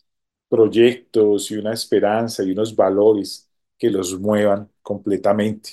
proyectos 0.49 1.51
y 1.51 1.57
una 1.57 1.73
esperanza 1.73 2.43
y 2.43 2.51
unos 2.51 2.75
valores 2.75 3.49
que 3.77 3.89
los 3.89 4.19
muevan 4.19 4.71
completamente. 4.81 5.71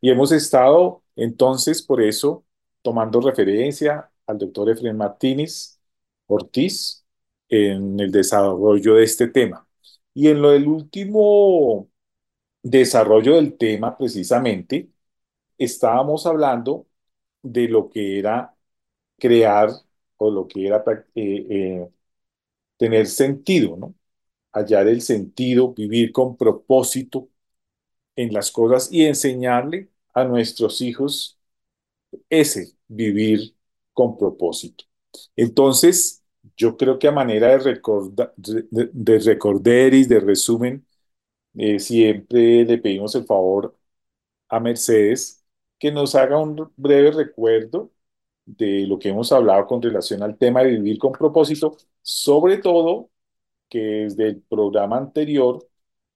Y 0.00 0.10
hemos 0.10 0.32
estado 0.32 1.02
entonces 1.16 1.82
por 1.82 2.02
eso 2.02 2.44
tomando 2.82 3.20
referencia 3.20 4.10
al 4.26 4.38
doctor 4.38 4.70
Efraín 4.70 4.96
Martínez 4.96 5.80
Ortiz 6.26 7.01
en 7.52 8.00
el 8.00 8.10
desarrollo 8.12 8.96
de 8.96 9.04
este 9.04 9.28
tema. 9.28 9.66
Y 10.14 10.28
en 10.28 10.42
lo 10.42 10.50
del 10.52 10.66
último 10.68 11.90
desarrollo 12.62 13.36
del 13.36 13.56
tema, 13.58 13.96
precisamente, 13.98 14.90
estábamos 15.58 16.26
hablando 16.26 16.86
de 17.42 17.68
lo 17.68 17.90
que 17.90 18.18
era 18.20 18.54
crear 19.18 19.70
o 20.18 20.30
lo 20.30 20.48
que 20.48 20.66
era 20.68 20.84
eh, 21.16 21.46
eh, 21.50 21.88
tener 22.76 23.06
sentido, 23.06 23.76
¿no? 23.76 23.94
Hallar 24.52 24.88
el 24.88 25.02
sentido, 25.02 25.74
vivir 25.74 26.12
con 26.12 26.36
propósito 26.36 27.28
en 28.16 28.32
las 28.32 28.50
cosas 28.50 28.90
y 28.92 29.04
enseñarle 29.06 29.90
a 30.14 30.24
nuestros 30.24 30.80
hijos 30.82 31.38
ese 32.30 32.74
vivir 32.88 33.54
con 33.92 34.16
propósito. 34.18 34.84
Entonces, 35.36 36.21
yo 36.56 36.76
creo 36.76 36.98
que 36.98 37.08
a 37.08 37.12
manera 37.12 37.48
de, 37.48 37.58
recorda, 37.58 38.32
de, 38.36 38.66
de 38.92 39.18
recorderis, 39.20 40.08
de 40.08 40.20
resumen, 40.20 40.86
eh, 41.56 41.78
siempre 41.80 42.64
le 42.64 42.78
pedimos 42.78 43.14
el 43.14 43.24
favor 43.26 43.76
a 44.48 44.60
Mercedes 44.60 45.44
que 45.78 45.90
nos 45.92 46.14
haga 46.14 46.38
un 46.38 46.72
breve 46.76 47.10
recuerdo 47.12 47.92
de 48.46 48.86
lo 48.86 48.98
que 48.98 49.10
hemos 49.10 49.32
hablado 49.32 49.66
con 49.66 49.82
relación 49.82 50.22
al 50.22 50.36
tema 50.38 50.62
de 50.62 50.72
vivir 50.72 50.98
con 50.98 51.12
propósito, 51.12 51.76
sobre 52.02 52.58
todo 52.58 53.10
que 53.68 53.78
desde 53.80 54.28
el 54.28 54.42
programa 54.42 54.98
anterior 54.98 55.66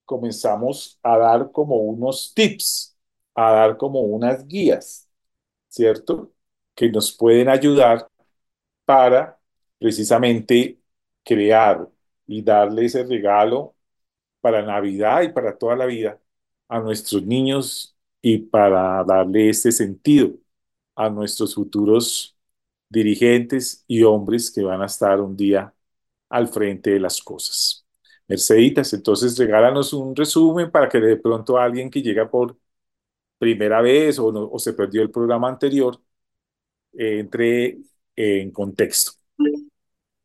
comenzamos 0.04 0.98
a 1.02 1.18
dar 1.18 1.52
como 1.52 1.76
unos 1.76 2.32
tips, 2.34 2.96
a 3.34 3.52
dar 3.52 3.76
como 3.76 4.00
unas 4.00 4.46
guías, 4.46 5.08
¿cierto? 5.68 6.32
Que 6.74 6.90
nos 6.90 7.12
pueden 7.12 7.48
ayudar 7.48 8.08
para 8.84 9.38
precisamente 9.78 10.80
crear 11.24 11.88
y 12.26 12.42
darle 12.42 12.86
ese 12.86 13.04
regalo 13.04 13.74
para 14.40 14.62
Navidad 14.62 15.22
y 15.22 15.30
para 15.30 15.56
toda 15.58 15.76
la 15.76 15.86
vida 15.86 16.20
a 16.68 16.80
nuestros 16.80 17.22
niños 17.24 17.96
y 18.22 18.38
para 18.38 19.04
darle 19.04 19.50
este 19.50 19.72
sentido 19.72 20.34
a 20.94 21.10
nuestros 21.10 21.54
futuros 21.54 22.36
dirigentes 22.88 23.84
y 23.88 24.02
hombres 24.02 24.50
que 24.50 24.62
van 24.62 24.82
a 24.82 24.86
estar 24.86 25.20
un 25.20 25.36
día 25.36 25.74
al 26.28 26.48
frente 26.48 26.90
de 26.90 27.00
las 27.00 27.22
cosas. 27.22 27.86
Merceditas, 28.28 28.92
entonces 28.92 29.38
regálanos 29.38 29.92
un 29.92 30.14
resumen 30.16 30.70
para 30.70 30.88
que 30.88 31.00
de 31.00 31.16
pronto 31.16 31.58
alguien 31.58 31.90
que 31.90 32.02
llega 32.02 32.28
por 32.30 32.58
primera 33.38 33.80
vez 33.82 34.18
o, 34.18 34.58
se 34.58 34.74
perdió 34.74 35.02
el 35.02 35.10
programa 35.10 35.48
anterior 35.48 36.00
eh, 36.98 37.20
entre 37.20 37.78
en 38.16 38.50
contexto. 38.52 39.12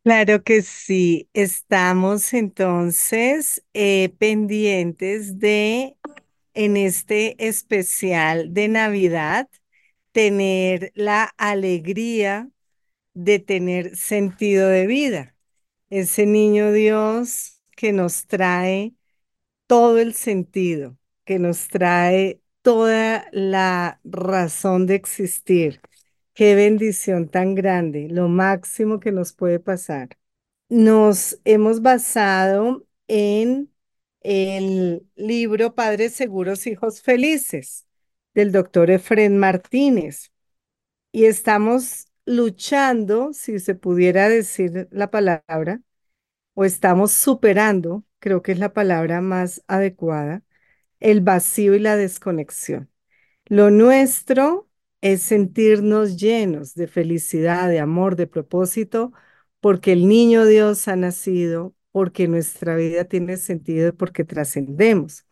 Claro 0.03 0.43
que 0.43 0.63
sí, 0.63 1.29
estamos 1.33 2.33
entonces 2.33 3.63
eh, 3.73 4.09
pendientes 4.17 5.37
de, 5.39 5.95
en 6.55 6.77
este 6.77 7.47
especial 7.47 8.53
de 8.53 8.67
Navidad, 8.69 9.49
tener 10.11 10.91
la 10.95 11.25
alegría 11.37 12.49
de 13.13 13.39
tener 13.39 13.95
sentido 13.97 14.69
de 14.69 14.87
vida. 14.87 15.35
Ese 15.89 16.25
niño 16.27 16.71
Dios 16.73 17.61
que 17.77 17.93
nos 17.93 18.27
trae 18.27 18.93
todo 19.67 19.99
el 19.99 20.13
sentido, 20.15 20.97
que 21.25 21.39
nos 21.39 21.67
trae 21.69 22.41
toda 22.63 23.27
la 23.33 23.99
razón 24.05 24.87
de 24.87 24.95
existir. 24.95 25.81
Qué 26.33 26.55
bendición 26.55 27.27
tan 27.29 27.55
grande, 27.55 28.07
lo 28.09 28.27
máximo 28.29 28.99
que 28.99 29.11
nos 29.11 29.33
puede 29.33 29.59
pasar. 29.59 30.09
Nos 30.69 31.39
hemos 31.45 31.81
basado 31.81 32.85
en 33.07 33.71
el 34.21 35.05
libro 35.15 35.75
Padres 35.75 36.13
Seguros, 36.13 36.67
Hijos 36.67 37.01
Felices 37.01 37.87
del 38.33 38.51
doctor 38.53 38.89
Efren 38.91 39.37
Martínez 39.37 40.31
y 41.11 41.25
estamos 41.25 42.07
luchando, 42.25 43.33
si 43.33 43.59
se 43.59 43.75
pudiera 43.75 44.29
decir 44.29 44.87
la 44.91 45.11
palabra, 45.11 45.81
o 46.53 46.65
estamos 46.65 47.11
superando, 47.11 48.03
creo 48.19 48.41
que 48.41 48.51
es 48.53 48.59
la 48.59 48.73
palabra 48.73 49.21
más 49.21 49.63
adecuada, 49.67 50.43
el 50.99 51.21
vacío 51.21 51.75
y 51.75 51.79
la 51.79 51.95
desconexión. 51.97 52.89
Lo 53.45 53.71
nuestro 53.71 54.69
es 55.01 55.21
sentirnos 55.23 56.17
llenos 56.17 56.73
de 56.75 56.87
felicidad, 56.87 57.69
de 57.69 57.79
amor, 57.79 58.15
de 58.15 58.27
propósito, 58.27 59.13
porque 59.59 59.93
el 59.93 60.07
niño 60.07 60.45
Dios 60.45 60.87
ha 60.87 60.95
nacido, 60.95 61.75
porque 61.91 62.27
nuestra 62.27 62.75
vida 62.75 63.05
tiene 63.05 63.37
sentido 63.37 63.89
y 63.89 63.91
porque 63.93 64.23
trascendemos. 64.25 65.25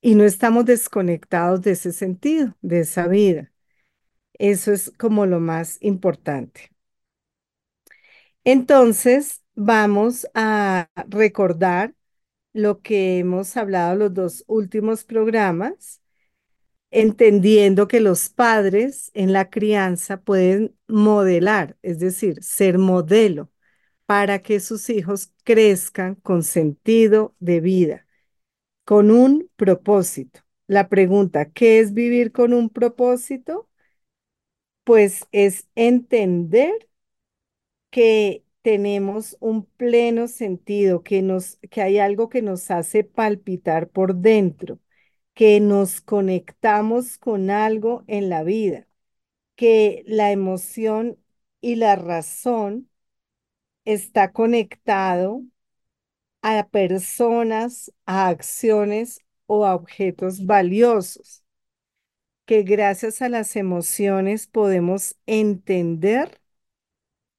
Y 0.00 0.14
no 0.16 0.24
estamos 0.24 0.64
desconectados 0.66 1.62
de 1.62 1.72
ese 1.72 1.92
sentido, 1.92 2.56
de 2.62 2.80
esa 2.80 3.08
vida. 3.08 3.52
Eso 4.34 4.72
es 4.72 4.92
como 4.98 5.26
lo 5.26 5.40
más 5.40 5.78
importante. 5.82 6.70
Entonces, 8.44 9.42
vamos 9.54 10.26
a 10.34 10.88
recordar 11.08 11.94
lo 12.52 12.82
que 12.82 13.18
hemos 13.20 13.56
hablado 13.58 13.96
los 13.96 14.14
dos 14.14 14.44
últimos 14.48 15.04
programas 15.04 16.00
entendiendo 16.94 17.88
que 17.88 18.00
los 18.00 18.30
padres 18.30 19.10
en 19.14 19.32
la 19.32 19.50
crianza 19.50 20.18
pueden 20.22 20.76
modelar, 20.88 21.76
es 21.82 21.98
decir, 21.98 22.42
ser 22.42 22.78
modelo 22.78 23.50
para 24.06 24.42
que 24.42 24.60
sus 24.60 24.90
hijos 24.90 25.32
crezcan 25.44 26.16
con 26.16 26.42
sentido 26.44 27.34
de 27.40 27.60
vida, 27.60 28.06
con 28.84 29.10
un 29.10 29.50
propósito. 29.56 30.40
La 30.68 30.88
pregunta, 30.88 31.50
¿qué 31.52 31.80
es 31.80 31.94
vivir 31.94 32.32
con 32.32 32.54
un 32.54 32.70
propósito? 32.70 33.68
Pues 34.84 35.26
es 35.32 35.66
entender 35.74 36.88
que 37.90 38.44
tenemos 38.62 39.36
un 39.40 39.64
pleno 39.66 40.28
sentido, 40.28 41.02
que, 41.02 41.22
nos, 41.22 41.56
que 41.70 41.82
hay 41.82 41.98
algo 41.98 42.28
que 42.28 42.42
nos 42.42 42.70
hace 42.70 43.04
palpitar 43.04 43.88
por 43.90 44.16
dentro 44.16 44.78
que 45.34 45.60
nos 45.60 46.00
conectamos 46.00 47.18
con 47.18 47.50
algo 47.50 48.04
en 48.06 48.28
la 48.30 48.42
vida, 48.44 48.86
que 49.56 50.04
la 50.06 50.32
emoción 50.32 51.18
y 51.60 51.76
la 51.76 51.96
razón 51.96 52.90
está 53.84 54.32
conectado 54.32 55.42
a 56.42 56.68
personas, 56.68 57.92
a 58.06 58.28
acciones 58.28 59.20
o 59.46 59.66
a 59.66 59.74
objetos 59.74 60.46
valiosos, 60.46 61.44
que 62.46 62.62
gracias 62.62 63.22
a 63.22 63.28
las 63.28 63.56
emociones 63.56 64.46
podemos 64.46 65.16
entender, 65.26 66.40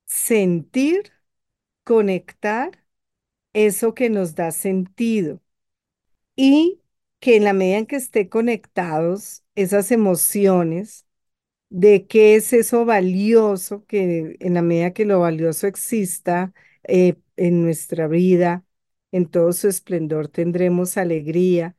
sentir, 0.05 1.12
conectar 1.84 2.86
eso 3.53 3.93
que 3.95 4.10
nos 4.10 4.36
da 4.36 4.51
sentido. 4.51 5.41
Y 6.36 6.81
que 7.25 7.38
en 7.38 7.43
la 7.45 7.53
medida 7.53 7.79
en 7.79 7.88
que 7.88 7.97
esté 7.97 8.29
conectados 8.29 9.43
esas 9.55 9.91
emociones, 9.91 11.07
de 11.69 12.07
qué 12.07 12.35
es 12.35 12.53
eso 12.53 12.85
valioso, 12.85 13.85
que 13.88 14.38
en 14.39 14.53
la 14.55 14.61
medida 14.61 14.93
que 14.93 15.05
lo 15.05 15.19
valioso 15.21 15.67
exista 15.67 16.53
eh, 16.83 17.15
en 17.38 17.63
nuestra 17.63 18.07
vida, 18.07 18.65
en 19.11 19.27
todo 19.29 19.53
su 19.53 19.67
esplendor 19.67 20.27
tendremos 20.29 20.97
alegría. 20.97 21.75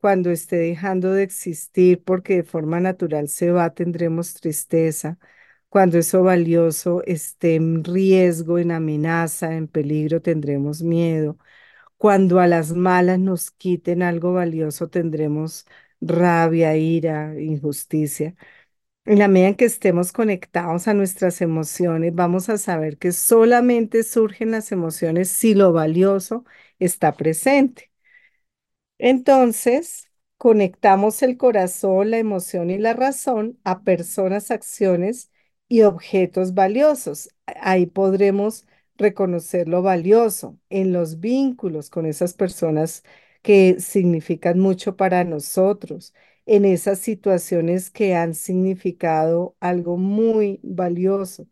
Cuando 0.00 0.30
esté 0.30 0.56
dejando 0.56 1.12
de 1.12 1.24
existir 1.24 2.02
porque 2.04 2.36
de 2.36 2.42
forma 2.44 2.80
natural 2.80 3.28
se 3.28 3.50
va, 3.52 3.74
tendremos 3.74 4.34
tristeza. 4.34 5.18
Cuando 5.68 5.98
eso 5.98 6.22
valioso 6.22 7.02
esté 7.04 7.56
en 7.56 7.84
riesgo, 7.84 8.58
en 8.58 8.70
amenaza, 8.72 9.54
en 9.56 9.68
peligro, 9.68 10.22
tendremos 10.22 10.82
miedo. 10.82 11.38
Cuando 11.98 12.40
a 12.40 12.46
las 12.46 12.72
malas 12.74 13.18
nos 13.20 13.50
quiten 13.50 14.02
algo 14.02 14.32
valioso, 14.34 14.88
tendremos 14.88 15.66
rabia, 16.00 16.76
ira, 16.76 17.40
injusticia. 17.40 18.36
En 19.06 19.18
la 19.20 19.28
medida 19.28 19.48
en 19.50 19.56
que 19.56 19.64
estemos 19.66 20.12
conectados 20.12 20.88
a 20.88 20.94
nuestras 20.94 21.40
emociones, 21.42 22.14
vamos 22.14 22.48
a 22.50 22.58
saber 22.58 22.98
que 22.98 23.12
solamente 23.12 24.04
surgen 24.04 24.52
las 24.52 24.72
emociones 24.72 25.30
si 25.30 25.54
lo 25.54 25.72
valioso 25.72 26.44
está 26.78 27.12
presente. 27.16 27.90
Entonces, 28.98 30.08
conectamos 30.36 31.22
el 31.22 31.36
corazón, 31.36 32.10
la 32.10 32.18
emoción 32.18 32.70
y 32.70 32.78
la 32.78 32.94
razón 32.94 33.58
a 33.64 33.82
personas, 33.82 34.50
acciones 34.50 35.30
y 35.68 35.82
objetos 35.82 36.54
valiosos. 36.54 37.30
Ahí 37.46 37.86
podremos 37.86 38.66
reconocer 38.98 39.68
lo 39.68 39.82
valioso 39.82 40.58
en 40.70 40.92
los 40.92 41.20
vínculos 41.20 41.90
con 41.90 42.06
esas 42.06 42.34
personas 42.34 43.04
que 43.42 43.80
significan 43.80 44.58
mucho 44.58 44.96
para 44.96 45.24
nosotros, 45.24 46.14
en 46.46 46.64
esas 46.64 46.98
situaciones 46.98 47.90
que 47.90 48.14
han 48.16 48.34
significado 48.34 49.56
algo 49.60 49.96
muy 49.98 50.60
valioso, 50.62 51.46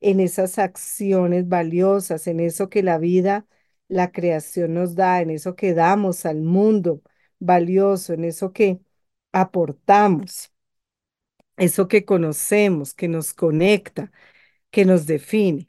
en 0.00 0.20
esas 0.20 0.58
acciones 0.58 1.48
valiosas, 1.48 2.26
en 2.26 2.40
eso 2.40 2.68
que 2.70 2.82
la 2.82 2.98
vida, 2.98 3.46
la 3.88 4.12
creación 4.12 4.74
nos 4.74 4.94
da, 4.94 5.20
en 5.22 5.30
eso 5.30 5.56
que 5.56 5.74
damos 5.74 6.26
al 6.26 6.42
mundo 6.42 7.02
valioso, 7.38 8.12
en 8.14 8.24
eso 8.24 8.52
que 8.52 8.80
aportamos, 9.32 10.52
eso 11.56 11.88
que 11.88 12.04
conocemos, 12.04 12.94
que 12.94 13.08
nos 13.08 13.34
conecta, 13.34 14.12
que 14.70 14.84
nos 14.84 15.06
define. 15.06 15.68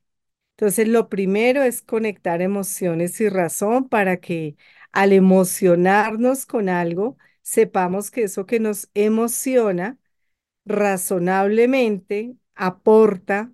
Entonces, 0.60 0.90
lo 0.90 1.08
primero 1.08 1.64
es 1.64 1.82
conectar 1.82 2.42
emociones 2.42 3.22
y 3.22 3.30
razón 3.30 3.88
para 3.88 4.18
que 4.18 4.58
al 4.92 5.14
emocionarnos 5.14 6.46
con 6.46 6.68
algo, 6.68 7.18
sepamos 7.42 8.12
que 8.12 8.24
eso 8.24 8.46
que 8.46 8.60
nos 8.60 8.90
emociona 8.94 9.98
razonablemente 10.66 12.36
aporta 12.56 13.54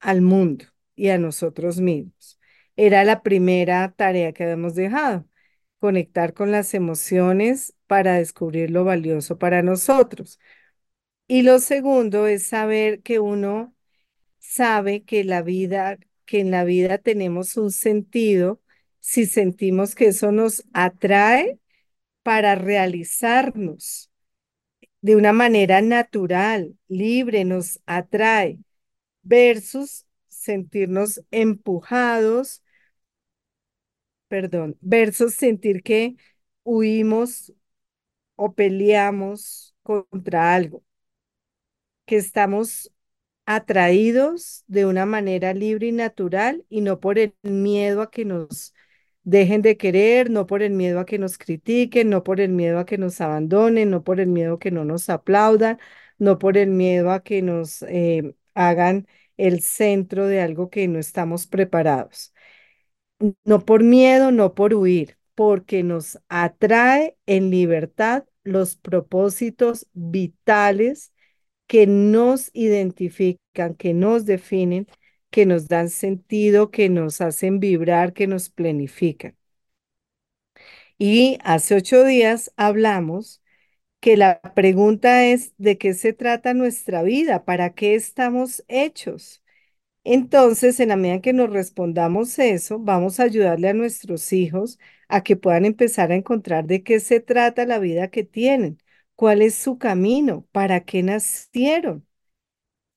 al 0.00 0.22
mundo 0.22 0.66
y 0.96 1.10
a 1.10 1.18
nosotros 1.18 1.80
mismos. 1.80 2.40
Era 2.76 3.04
la 3.04 3.22
primera 3.22 3.92
tarea 3.92 4.32
que 4.32 4.44
habíamos 4.44 4.74
dejado, 4.74 5.28
conectar 5.78 6.34
con 6.34 6.52
las 6.52 6.74
emociones 6.74 7.74
para 7.86 8.14
descubrir 8.16 8.70
lo 8.70 8.84
valioso 8.84 9.38
para 9.38 9.62
nosotros. 9.62 10.40
Y 11.28 11.42
lo 11.42 11.60
segundo 11.60 12.26
es 12.26 12.46
saber 12.46 13.02
que 13.02 13.20
uno 13.20 13.74
sabe 14.38 15.04
que 15.04 15.24
la 15.24 15.42
vida, 15.42 15.98
que 16.30 16.38
en 16.38 16.52
la 16.52 16.62
vida 16.62 16.98
tenemos 16.98 17.56
un 17.56 17.72
sentido 17.72 18.60
si 19.00 19.26
sentimos 19.26 19.96
que 19.96 20.06
eso 20.08 20.30
nos 20.30 20.64
atrae 20.72 21.58
para 22.22 22.54
realizarnos 22.54 24.12
de 25.00 25.16
una 25.16 25.32
manera 25.32 25.82
natural, 25.82 26.78
libre, 26.86 27.44
nos 27.44 27.80
atrae, 27.84 28.60
versus 29.22 30.06
sentirnos 30.28 31.20
empujados, 31.32 32.62
perdón, 34.28 34.76
versus 34.80 35.34
sentir 35.34 35.82
que 35.82 36.14
huimos 36.62 37.52
o 38.36 38.52
peleamos 38.54 39.74
contra 39.82 40.54
algo, 40.54 40.84
que 42.06 42.16
estamos 42.16 42.92
atraídos 43.54 44.64
de 44.68 44.86
una 44.86 45.06
manera 45.06 45.54
libre 45.54 45.88
y 45.88 45.92
natural 45.92 46.64
y 46.68 46.82
no 46.82 47.00
por 47.00 47.18
el 47.18 47.34
miedo 47.42 48.02
a 48.02 48.10
que 48.10 48.24
nos 48.24 48.74
dejen 49.24 49.60
de 49.62 49.76
querer, 49.76 50.30
no 50.30 50.46
por 50.46 50.62
el 50.62 50.72
miedo 50.72 51.00
a 51.00 51.06
que 51.06 51.18
nos 51.18 51.36
critiquen, 51.38 52.10
no 52.10 52.22
por 52.22 52.40
el 52.40 52.50
miedo 52.52 52.78
a 52.78 52.86
que 52.86 52.96
nos 52.98 53.20
abandonen, 53.20 53.90
no 53.90 54.04
por 54.04 54.20
el 54.20 54.28
miedo 54.28 54.54
a 54.54 54.58
que 54.60 54.70
no 54.70 54.84
nos 54.84 55.08
aplaudan, 55.10 55.78
no 56.18 56.38
por 56.38 56.56
el 56.56 56.70
miedo 56.70 57.10
a 57.10 57.22
que 57.24 57.42
nos 57.42 57.82
eh, 57.82 58.34
hagan 58.54 59.08
el 59.36 59.62
centro 59.62 60.26
de 60.28 60.40
algo 60.42 60.70
que 60.70 60.86
no 60.88 60.98
estamos 61.00 61.46
preparados. 61.48 62.32
No 63.44 63.64
por 63.64 63.82
miedo, 63.82 64.30
no 64.32 64.54
por 64.54 64.74
huir, 64.74 65.18
porque 65.34 65.82
nos 65.82 66.18
atrae 66.28 67.16
en 67.26 67.50
libertad 67.50 68.24
los 68.44 68.76
propósitos 68.76 69.86
vitales 69.92 71.12
que 71.70 71.86
nos 71.86 72.50
identifican, 72.54 73.74
que 73.76 73.94
nos 73.94 74.26
definen 74.26 74.86
que 75.30 75.46
nos 75.46 75.68
dan 75.68 75.90
sentido, 75.90 76.70
que 76.72 76.88
nos 76.90 77.20
hacen 77.22 77.60
vibrar, 77.60 78.12
que 78.14 78.26
nos 78.26 78.50
planifican. 78.50 79.36
Y 80.98 81.38
hace 81.44 81.74
ocho 81.76 82.04
días 82.04 82.52
hablamos 82.56 83.42
que 84.00 84.16
la 84.16 84.40
pregunta 84.54 85.26
es 85.26 85.54
de 85.58 85.78
qué 85.78 85.94
se 85.94 86.12
trata 86.14 86.54
nuestra 86.54 87.02
vida, 87.02 87.44
para 87.46 87.74
qué 87.74 87.94
estamos 87.94 88.64
hechos. 88.68 89.42
Entonces, 90.04 90.80
en 90.80 90.90
la 90.90 90.96
medida 90.96 91.20
que 91.22 91.32
nos 91.34 91.50
respondamos 91.50 92.38
eso, 92.38 92.78
vamos 92.80 93.20
a 93.20 93.24
ayudarle 93.24 93.68
a 93.70 93.74
nuestros 93.74 94.32
hijos 94.32 94.78
a 95.08 95.22
que 95.24 95.36
puedan 95.36 95.64
empezar 95.66 96.12
a 96.12 96.16
encontrar 96.16 96.66
de 96.66 96.82
qué 96.84 97.00
se 97.00 97.20
trata 97.20 97.66
la 97.66 97.78
vida 97.80 98.08
que 98.10 98.24
tienen, 98.24 98.78
cuál 99.20 99.42
es 99.42 99.54
su 99.54 99.78
camino, 99.78 100.46
para 100.52 100.80
qué 100.84 101.02
nacieron 101.04 102.06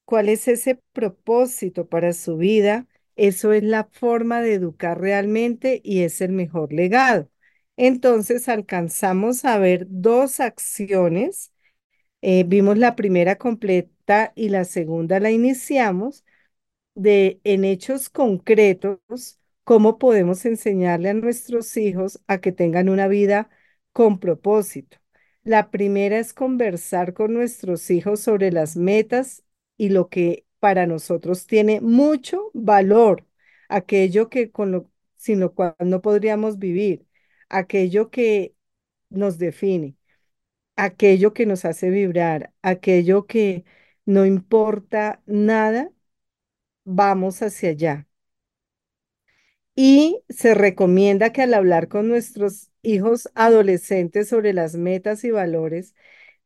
cuál 0.05 0.29
es 0.29 0.47
ese 0.47 0.81
propósito 0.93 1.87
para 1.87 2.13
su 2.13 2.37
vida, 2.37 2.87
eso 3.15 3.53
es 3.53 3.63
la 3.63 3.85
forma 3.85 4.41
de 4.41 4.53
educar 4.55 4.99
realmente 4.99 5.81
y 5.83 6.01
es 6.03 6.21
el 6.21 6.31
mejor 6.31 6.73
legado. 6.73 7.29
Entonces 7.77 8.49
alcanzamos 8.49 9.45
a 9.45 9.57
ver 9.57 9.85
dos 9.89 10.39
acciones. 10.39 11.51
Eh, 12.21 12.45
vimos 12.47 12.77
la 12.77 12.95
primera 12.97 13.37
completa 13.37 14.33
y 14.35 14.49
la 14.49 14.65
segunda 14.65 15.19
la 15.21 15.31
iniciamos 15.31 16.25
de 16.95 17.41
en 17.45 17.65
hechos 17.65 18.09
concretos 18.09 19.39
cómo 19.65 19.99
podemos 19.99 20.45
enseñarle 20.45 21.09
a 21.11 21.15
nuestros 21.15 21.77
hijos 21.77 22.21
a 22.27 22.39
que 22.41 22.51
tengan 22.53 22.89
una 22.89 23.07
vida 23.09 23.49
con 23.93 24.19
propósito. 24.19 24.97
La 25.43 25.69
primera 25.71 26.19
es 26.19 26.33
conversar 26.33 27.13
con 27.13 27.33
nuestros 27.33 27.89
hijos 27.91 28.21
sobre 28.21 28.51
las 28.51 28.77
metas 28.77 29.43
y 29.77 29.89
lo 29.89 30.07
que 30.09 30.45
para 30.59 30.87
nosotros 30.87 31.47
tiene 31.47 31.81
mucho 31.81 32.49
valor, 32.53 33.25
aquello 33.69 34.29
que 34.29 34.51
con 34.51 34.71
lo, 34.71 34.89
sin 35.17 35.39
lo 35.41 35.53
cual 35.53 35.75
no 35.79 36.01
podríamos 36.01 36.59
vivir, 36.59 37.05
aquello 37.49 38.09
que 38.09 38.55
nos 39.09 39.37
define, 39.37 39.97
aquello 40.77 41.33
que 41.33 41.45
nos 41.47 41.65
hace 41.65 41.89
vibrar, 41.91 42.53
aquello 42.63 43.27
que 43.27 43.65
no 44.05 44.25
importa 44.25 45.21
nada, 45.27 45.91
vamos 46.85 47.41
hacia 47.43 47.69
allá. 47.71 48.07
Y 49.75 50.21
se 50.29 50.53
recomienda 50.53 51.31
que 51.33 51.41
al 51.41 51.53
hablar 51.53 51.87
con 51.87 52.07
nuestros 52.07 52.69
hijos 52.83 53.29
adolescentes 53.35 54.29
sobre 54.29 54.53
las 54.53 54.75
metas 54.75 55.23
y 55.23 55.31
valores 55.31 55.95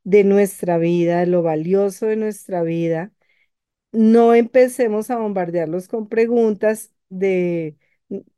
de 0.04 0.24
nuestra 0.24 0.78
vida, 0.78 1.26
lo 1.26 1.42
valioso 1.42 2.06
de 2.06 2.16
nuestra 2.16 2.62
vida, 2.62 3.12
no 3.92 4.34
empecemos 4.34 5.10
a 5.10 5.18
bombardearlos 5.18 5.88
con 5.88 6.08
preguntas 6.08 6.92
de 7.10 7.76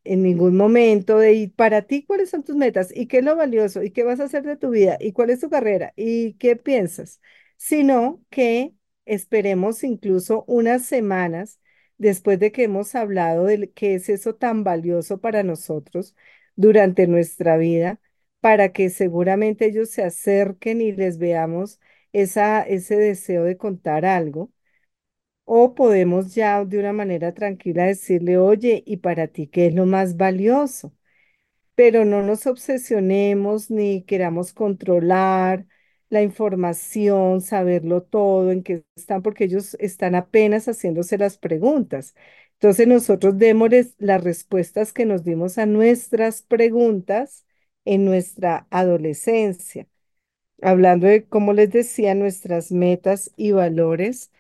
en 0.05 0.23
ningún 0.23 0.57
momento 0.57 1.19
de 1.19 1.35
¿y 1.35 1.49
para 1.49 1.83
ti 1.83 2.05
cuáles 2.05 2.31
son 2.31 2.43
tus 2.45 2.57
metas? 2.57 2.93
¿Y 2.95 3.07
qué 3.07 3.19
es 3.19 3.25
lo 3.25 3.37
valioso? 3.37 3.83
¿Y 3.83 3.91
qué 3.93 4.03
vas 4.05 4.21
a 4.21 4.25
hacer 4.25 4.43
de 4.45 4.57
tu 4.57 4.71
vida? 4.71 4.97
¿Y 5.01 5.13
cuál 5.13 5.31
es 5.31 5.41
tu 5.41 5.51
carrera? 5.51 5.93
¿Y 5.97 6.35
qué 6.35 6.57
piensas? 6.57 7.21
Sino 7.57 8.23
que 8.31 8.75
esperemos 9.07 9.85
incluso 9.85 10.45
unas 10.49 10.85
semanas 10.85 11.61
después 12.01 12.41
de 12.41 12.53
que 12.53 12.65
hemos 12.65 12.97
hablado 12.97 13.45
de 13.47 13.71
qué 13.73 13.95
es 13.97 14.11
eso 14.11 14.35
tan 14.37 14.65
valioso 14.65 15.21
para 15.21 15.45
nosotros 15.45 16.17
durante 16.57 17.07
nuestra 17.09 17.57
vida, 17.59 18.01
para 18.41 18.73
que 18.73 18.91
seguramente 18.91 19.67
ellos 19.67 19.91
se 19.91 20.05
acerquen 20.05 20.83
y 20.83 20.93
les 20.93 21.19
veamos 21.19 21.81
esa, 22.13 22.63
ese 22.63 22.97
deseo 22.97 23.45
de 23.45 23.57
contar 23.59 24.05
algo 24.07 24.53
o 25.45 25.75
podemos 25.75 26.35
ya 26.35 26.65
de 26.65 26.79
una 26.79 26.93
manera 26.93 27.35
tranquila 27.35 27.85
decirle, 27.87 28.39
oye, 28.39 28.83
¿y 28.87 28.99
para 28.99 29.29
ti 29.29 29.47
qué 29.49 29.67
es 29.67 29.75
lo 29.75 29.87
más 29.87 30.17
valioso? 30.17 30.95
pero 31.75 32.05
no 32.05 32.23
nos 32.23 32.47
obsesionemos 32.47 33.71
ni 33.71 34.03
queramos 34.05 34.53
controlar 34.53 35.67
la 36.11 36.23
información, 36.23 37.41
saberlo 37.41 38.03
todo, 38.03 38.51
en 38.53 38.63
qué 38.63 38.85
están, 38.97 39.23
porque 39.23 39.45
ellos 39.45 39.77
están 39.81 40.15
apenas 40.17 40.67
haciéndose 40.67 41.19
las 41.19 41.39
preguntas. 41.39 42.15
Entonces 42.55 42.87
nosotros 42.89 43.39
démosles 43.39 43.95
las 43.99 44.23
respuestas 44.25 44.93
que 44.93 45.07
nos 45.07 45.25
dimos 45.25 45.59
a 45.59 45.67
nuestras 45.67 46.43
preguntas 46.43 47.47
en 47.85 48.05
nuestra 48.05 48.67
adolescencia, 48.71 49.87
hablando 50.63 51.07
de, 51.07 51.27
como 51.29 51.53
les 51.53 51.71
decía, 51.71 52.15
nuestras 52.15 52.73
metas 52.73 53.33
y 53.37 53.53
valores 53.53 54.31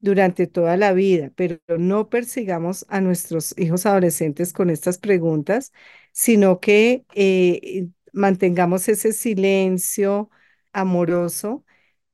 durante 0.00 0.46
toda 0.46 0.76
la 0.76 0.92
vida, 0.92 1.30
pero 1.36 1.58
no 1.78 2.08
persigamos 2.08 2.86
a 2.88 3.00
nuestros 3.00 3.54
hijos 3.58 3.86
adolescentes 3.86 4.52
con 4.52 4.70
estas 4.70 4.98
preguntas, 4.98 5.72
sino 6.12 6.60
que 6.60 7.04
eh, 7.14 7.88
mantengamos 8.12 8.88
ese 8.88 9.12
silencio 9.12 10.30
amoroso 10.72 11.64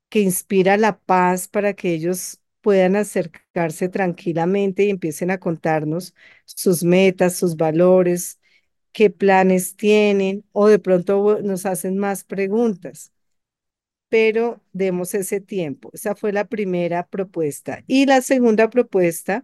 que 0.09 0.21
inspira 0.21 0.77
la 0.77 0.99
paz 0.99 1.47
para 1.47 1.73
que 1.73 1.93
ellos 1.93 2.41
puedan 2.61 2.95
acercarse 2.95 3.89
tranquilamente 3.89 4.85
y 4.85 4.89
empiecen 4.91 5.31
a 5.31 5.39
contarnos 5.39 6.15
sus 6.45 6.83
metas, 6.83 7.35
sus 7.37 7.57
valores, 7.57 8.39
qué 8.93 9.09
planes 9.11 9.75
tienen 9.77 10.45
o 10.53 10.67
de 10.69 10.79
pronto 10.79 11.41
nos 11.43 11.65
hacen 11.65 11.97
más 11.97 12.23
preguntas. 12.25 13.11
Pero 14.09 14.61
demos 14.73 15.13
ese 15.13 15.41
tiempo. 15.41 15.89
Esa 15.93 16.15
fue 16.15 16.31
la 16.31 16.45
primera 16.47 17.07
propuesta. 17.07 17.83
Y 17.87 18.05
la 18.05 18.21
segunda 18.21 18.69
propuesta 18.69 19.43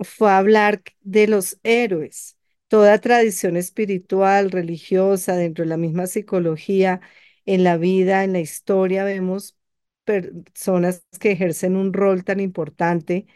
fue 0.00 0.30
hablar 0.32 0.82
de 1.02 1.28
los 1.28 1.58
héroes. 1.62 2.36
Toda 2.68 2.98
tradición 3.00 3.56
espiritual, 3.56 4.50
religiosa, 4.50 5.36
dentro 5.36 5.64
de 5.64 5.70
la 5.70 5.76
misma 5.78 6.06
psicología, 6.06 7.00
en 7.46 7.64
la 7.64 7.76
vida, 7.76 8.24
en 8.24 8.32
la 8.32 8.40
historia, 8.40 9.04
vemos 9.04 9.56
personas 10.04 11.04
que 11.20 11.32
ejercen 11.32 11.76
un 11.76 11.92
rol 11.92 12.24
tan 12.24 12.40
importante 12.40 13.26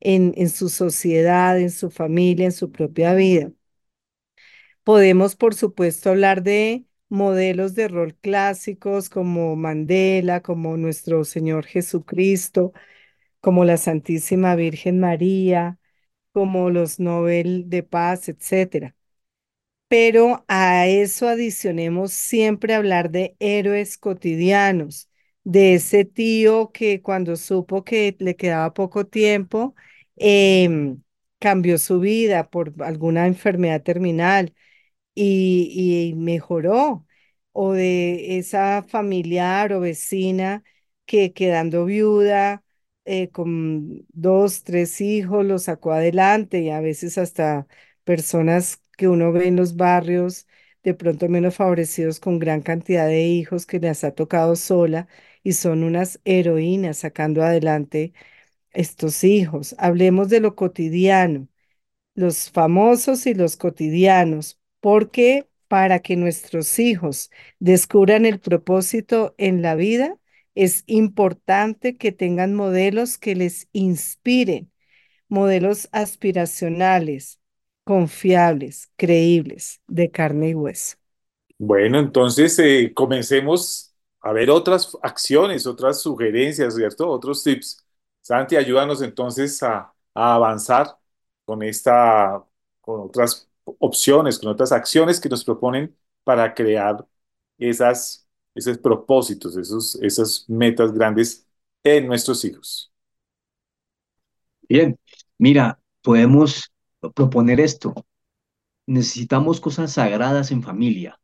en, 0.00 0.48
su 0.50 0.68
sociedad, 0.70 1.58
en 1.60 1.70
su 1.70 1.90
familia, 1.90 2.46
en 2.46 2.52
su 2.52 2.72
propia 2.72 3.14
vida. 3.14 3.52
Podemos, 4.84 5.36
por 5.36 5.54
supuesto, 5.54 6.10
hablar 6.10 6.42
de 6.42 6.84
modelos 7.08 7.74
de 7.74 7.88
rol 7.88 8.16
clásicos 8.16 9.08
como 9.10 9.56
Mandela, 9.56 10.42
como 10.42 10.76
nuestro 10.76 11.24
Señor 11.24 11.66
Jesucristo, 11.66 12.72
como 13.40 13.64
la 13.64 13.76
Santísima 13.78 14.56
Virgen 14.56 15.00
María, 15.00 15.78
como 16.32 16.70
los 16.70 17.00
Nobel 17.00 17.68
de 17.70 17.82
Paz, 17.84 18.28
etcétera 18.28 18.96
pero 19.90 20.46
a 20.48 20.88
eso 20.88 21.28
adicionemos 21.28 22.14
siempre 22.14 22.74
hablar 22.76 23.10
de 23.12 23.36
héroes 23.40 23.98
cotidianos, 23.98 25.10
de 25.44 25.74
ese 25.76 26.06
tío 26.06 26.72
que 26.72 27.02
cuando 27.02 27.36
supo 27.36 27.84
que 27.84 28.16
le 28.20 28.36
quedaba 28.36 28.74
poco 28.74 29.06
tiempo, 29.08 29.76
em, 30.16 31.02
cambió 31.40 31.78
su 31.78 32.00
vida 32.00 32.50
por 32.50 32.74
alguna 32.84 33.28
enfermedad 33.28 33.82
terminal 33.82 34.54
y, 35.14 36.14
mejoró, 36.16 37.06
o 37.52 37.72
de 37.72 38.38
esa 38.38 38.82
familiar 38.82 39.72
o 39.72 39.80
vecina 39.80 40.62
que 41.06 41.32
quedando 41.32 41.84
viuda, 41.84 42.64
eh, 43.04 43.30
con 43.30 44.06
dos, 44.12 44.62
tres 44.64 45.00
hijos, 45.00 45.44
lo 45.44 45.58
sacó 45.58 45.92
adelante 45.92 46.60
y 46.60 46.70
a 46.70 46.80
veces 46.80 47.18
hasta 47.18 47.66
personas 48.04 48.80
que 49.00 49.08
uno 49.08 49.32
ve 49.32 49.48
en 49.48 49.56
los 49.56 49.76
barrios 49.76 50.46
de 50.82 50.92
pronto 50.94 51.26
menos 51.30 51.54
favorecidos 51.56 52.20
con 52.20 52.38
gran 52.38 52.60
cantidad 52.60 53.06
de 53.06 53.24
hijos 53.26 53.64
que 53.66 53.80
les 53.80 54.04
ha 54.04 54.12
tocado 54.14 54.56
sola 54.56 55.08
y 55.42 55.54
son 55.54 55.84
unas 55.84 56.20
heroínas 56.26 56.98
sacando 56.98 57.42
adelante 57.42 58.12
estos 58.72 59.24
hijos. 59.24 59.74
Hablemos 59.78 60.28
de 60.28 60.40
lo 60.40 60.56
cotidiano, 60.56 61.48
los 62.14 62.50
famosos 62.50 63.26
y 63.26 63.34
los 63.34 63.56
cotidianos, 63.56 64.60
porque 64.80 65.48
para 65.68 66.00
que 66.00 66.16
nuestros 66.16 66.78
hijos 66.78 67.30
descubran 67.60 68.26
el 68.26 68.40
propósito 68.40 69.34
en 69.38 69.62
la 69.62 69.74
vida, 69.76 70.18
es 70.54 70.84
importante 70.86 71.96
que 71.96 72.12
tengan 72.12 72.54
modelos 72.54 73.18
que 73.18 73.34
les 73.36 73.68
inspiren, 73.72 74.72
modelos 75.28 75.88
aspiracionales, 75.92 77.39
confiables, 77.90 78.88
creíbles, 78.96 79.80
de 79.88 80.10
carne 80.12 80.50
y 80.50 80.54
hueso. 80.54 80.96
Bueno, 81.58 81.98
entonces 81.98 82.58
eh, 82.58 82.92
comencemos 82.94 83.94
a 84.20 84.32
ver 84.32 84.50
otras 84.50 84.96
acciones, 85.02 85.66
otras 85.66 86.00
sugerencias, 86.00 86.74
¿cierto? 86.74 87.08
Otros 87.10 87.42
tips. 87.44 87.84
Santi, 88.22 88.56
ayúdanos 88.56 89.02
entonces 89.02 89.62
a, 89.62 89.92
a 90.14 90.34
avanzar 90.34 90.96
con 91.44 91.62
esta, 91.62 92.42
con 92.80 93.00
otras 93.00 93.48
opciones, 93.64 94.38
con 94.38 94.48
otras 94.50 94.72
acciones 94.72 95.20
que 95.20 95.28
nos 95.28 95.44
proponen 95.44 95.94
para 96.24 96.54
crear 96.54 97.06
esas, 97.58 98.26
esos 98.54 98.78
propósitos, 98.78 99.56
esos, 99.56 99.96
esas 100.02 100.48
metas 100.48 100.92
grandes 100.92 101.46
en 101.82 102.06
nuestros 102.06 102.44
hijos. 102.44 102.90
Bien, 104.68 104.98
mira, 105.38 105.80
podemos 106.02 106.70
proponer 107.08 107.60
esto. 107.60 107.94
Necesitamos 108.86 109.60
cosas 109.60 109.92
sagradas 109.92 110.50
en 110.50 110.62
familia. 110.62 111.18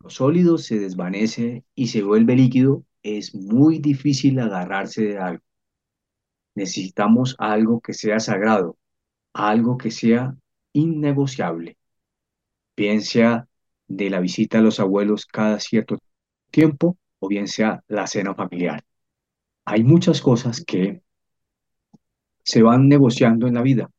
Lo 0.00 0.10
sólido 0.10 0.58
se 0.58 0.78
desvanece 0.78 1.64
y 1.74 1.88
se 1.88 2.02
vuelve 2.02 2.36
líquido. 2.36 2.84
Es 3.02 3.34
muy 3.34 3.78
difícil 3.78 4.38
agarrarse 4.38 5.02
de 5.04 5.18
algo. 5.18 5.44
Necesitamos 6.54 7.34
algo 7.38 7.80
que 7.80 7.94
sea 7.94 8.20
sagrado, 8.20 8.76
algo 9.32 9.78
que 9.78 9.90
sea 9.90 10.36
innegociable. 10.72 11.78
Bien 12.76 13.02
sea 13.02 13.48
de 13.88 14.10
la 14.10 14.20
visita 14.20 14.58
a 14.58 14.62
los 14.62 14.80
abuelos 14.80 15.26
cada 15.26 15.60
cierto 15.60 15.98
tiempo 16.50 16.96
o 17.18 17.28
bien 17.28 17.48
sea 17.48 17.82
la 17.88 18.06
cena 18.06 18.34
familiar. 18.34 18.84
Hay 19.64 19.84
muchas 19.84 20.20
cosas 20.20 20.64
que 20.64 21.02
se 22.44 22.62
van 22.62 22.88
negociando 22.88 23.46
en 23.46 23.54
la 23.54 23.62
vida. 23.62 23.90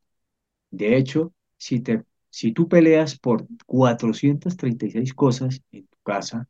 De 0.76 0.96
hecho, 0.96 1.32
si, 1.56 1.80
te, 1.80 2.02
si 2.30 2.50
tú 2.52 2.68
peleas 2.68 3.16
por 3.16 3.46
436 3.64 5.14
cosas 5.14 5.62
en 5.70 5.86
tu 5.86 5.98
casa, 6.02 6.48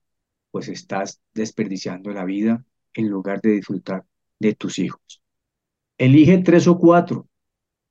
pues 0.50 0.68
estás 0.68 1.20
desperdiciando 1.34 2.10
la 2.10 2.24
vida 2.24 2.64
en 2.94 3.08
lugar 3.08 3.42
de 3.42 3.50
disfrutar 3.50 4.04
de 4.38 4.54
tus 4.54 4.78
hijos. 4.78 5.22
Elige 5.98 6.38
tres 6.38 6.66
o 6.68 6.78
cuatro, 6.78 7.28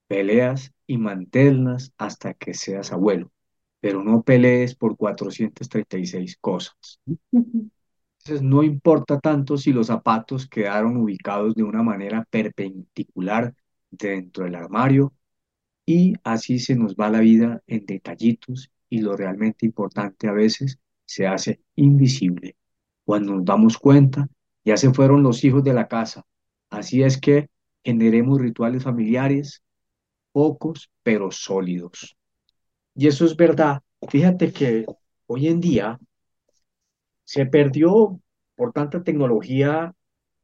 peleas 0.08 0.74
y 0.88 0.98
manténlas 0.98 1.94
hasta 1.98 2.34
que 2.34 2.56
seas 2.56 2.92
abuelo, 2.92 3.32
pero 3.80 4.04
no 4.04 4.24
pelees 4.24 4.74
por 4.74 4.98
436 4.98 6.38
cosas. 6.42 7.00
Entonces 7.32 8.42
no 8.42 8.64
importa 8.64 9.20
tanto 9.20 9.56
si 9.58 9.72
los 9.72 9.88
zapatos 9.88 10.48
quedaron 10.48 10.98
ubicados 10.98 11.54
de 11.54 11.64
una 11.64 11.84
manera 11.84 12.26
perpendicular 12.32 13.54
dentro 13.92 14.46
del 14.46 14.56
armario 14.56 15.14
y 15.86 16.14
así 16.24 16.60
se 16.60 16.76
nos 16.76 16.96
va 16.96 17.10
la 17.10 17.20
vida 17.20 17.62
en 17.68 17.86
detallitos 17.86 18.72
y 18.90 19.02
lo 19.02 19.18
realmente 19.18 19.66
importante 19.66 20.28
a 20.28 20.32
veces 20.32 20.80
se 21.06 21.28
hace 21.28 21.62
invisible. 21.76 22.56
Cuando 23.06 23.36
nos 23.36 23.46
damos 23.46 23.78
cuenta, 23.78 24.30
ya 24.64 24.78
se 24.78 24.94
fueron 24.94 25.24
los 25.24 25.44
hijos 25.44 25.64
de 25.64 25.74
la 25.74 25.88
casa. 25.88 26.26
Así 26.70 27.04
es 27.04 27.20
que 27.20 27.50
generemos 27.84 28.40
rituales 28.40 28.84
familiares, 28.84 29.62
pocos 30.32 30.90
pero 31.04 31.32
sólidos. 31.32 32.16
Y 32.96 33.08
eso 33.08 33.26
es 33.26 33.36
verdad. 33.36 33.82
Fíjate 34.10 34.52
que 34.54 34.86
hoy 35.28 35.48
en 35.48 35.60
día 35.60 36.00
se 37.26 37.46
perdió 37.46 38.20
por 38.56 38.72
tanta 38.74 39.04
tecnología 39.04 39.94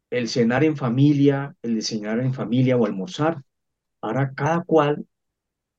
el 0.09 0.27
cenar 0.27 0.63
en 0.63 0.75
familia, 0.75 1.55
el 1.61 1.75
diseñar 1.75 2.19
en 2.19 2.33
familia 2.33 2.77
o 2.77 2.85
almorzar. 2.85 3.43
Ahora 4.01 4.33
cada 4.33 4.63
cual 4.63 5.05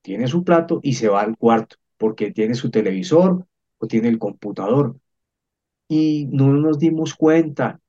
tiene 0.03 0.27
su 0.29 0.45
plato 0.45 0.81
y 0.83 0.95
se 0.95 1.09
va 1.09 1.23
al 1.23 1.37
cuarto 1.37 1.77
porque 1.97 2.31
tiene 2.31 2.55
su 2.55 2.71
televisor 2.71 3.47
o 3.79 3.87
tiene 3.87 4.09
el 4.09 4.19
computador. 4.19 4.97
Y 5.89 6.27
no 6.31 6.53
nos 6.53 6.79
dimos 6.79 7.15
cuenta 7.15 7.81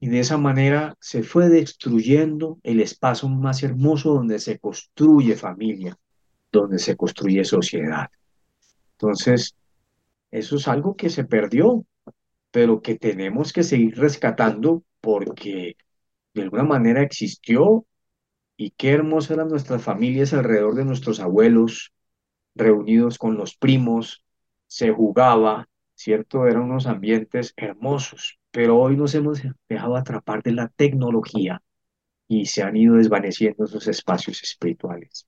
y 0.00 0.08
de 0.08 0.20
esa 0.20 0.38
manera 0.38 0.96
se 0.98 1.22
fue 1.22 1.48
destruyendo 1.48 2.58
el 2.62 2.80
espacio 2.80 3.28
más 3.28 3.62
hermoso 3.62 4.14
donde 4.14 4.38
se 4.38 4.58
construye 4.58 5.36
familia, 5.36 5.96
donde 6.50 6.78
se 6.78 6.96
construye 6.96 7.44
sociedad. 7.44 8.08
Entonces, 8.92 9.54
eso 10.30 10.56
es 10.56 10.68
algo 10.68 10.96
que 10.96 11.10
se 11.10 11.24
perdió, 11.24 11.84
pero 12.50 12.80
que 12.80 12.96
tenemos 12.96 13.52
que 13.52 13.62
seguir 13.62 13.96
rescatando 13.98 14.82
porque 15.00 15.76
de 16.34 16.42
alguna 16.42 16.64
manera 16.64 17.02
existió 17.02 17.84
y 18.60 18.72
qué 18.72 18.90
hermosas 18.90 19.30
eran 19.30 19.48
nuestras 19.48 19.82
familias 19.82 20.34
alrededor 20.34 20.74
de 20.74 20.84
nuestros 20.84 21.18
abuelos, 21.20 21.94
reunidos 22.54 23.16
con 23.16 23.38
los 23.38 23.56
primos, 23.56 24.22
se 24.66 24.90
jugaba, 24.90 25.70
¿cierto? 25.94 26.46
Eran 26.46 26.64
unos 26.64 26.86
ambientes 26.86 27.54
hermosos, 27.56 28.38
pero 28.50 28.78
hoy 28.78 28.98
nos 28.98 29.14
hemos 29.14 29.40
dejado 29.66 29.96
atrapar 29.96 30.42
de 30.42 30.52
la 30.52 30.68
tecnología 30.68 31.62
y 32.28 32.44
se 32.44 32.62
han 32.62 32.76
ido 32.76 32.96
desvaneciendo 32.96 33.64
esos 33.64 33.88
espacios 33.88 34.42
espirituales. 34.42 35.26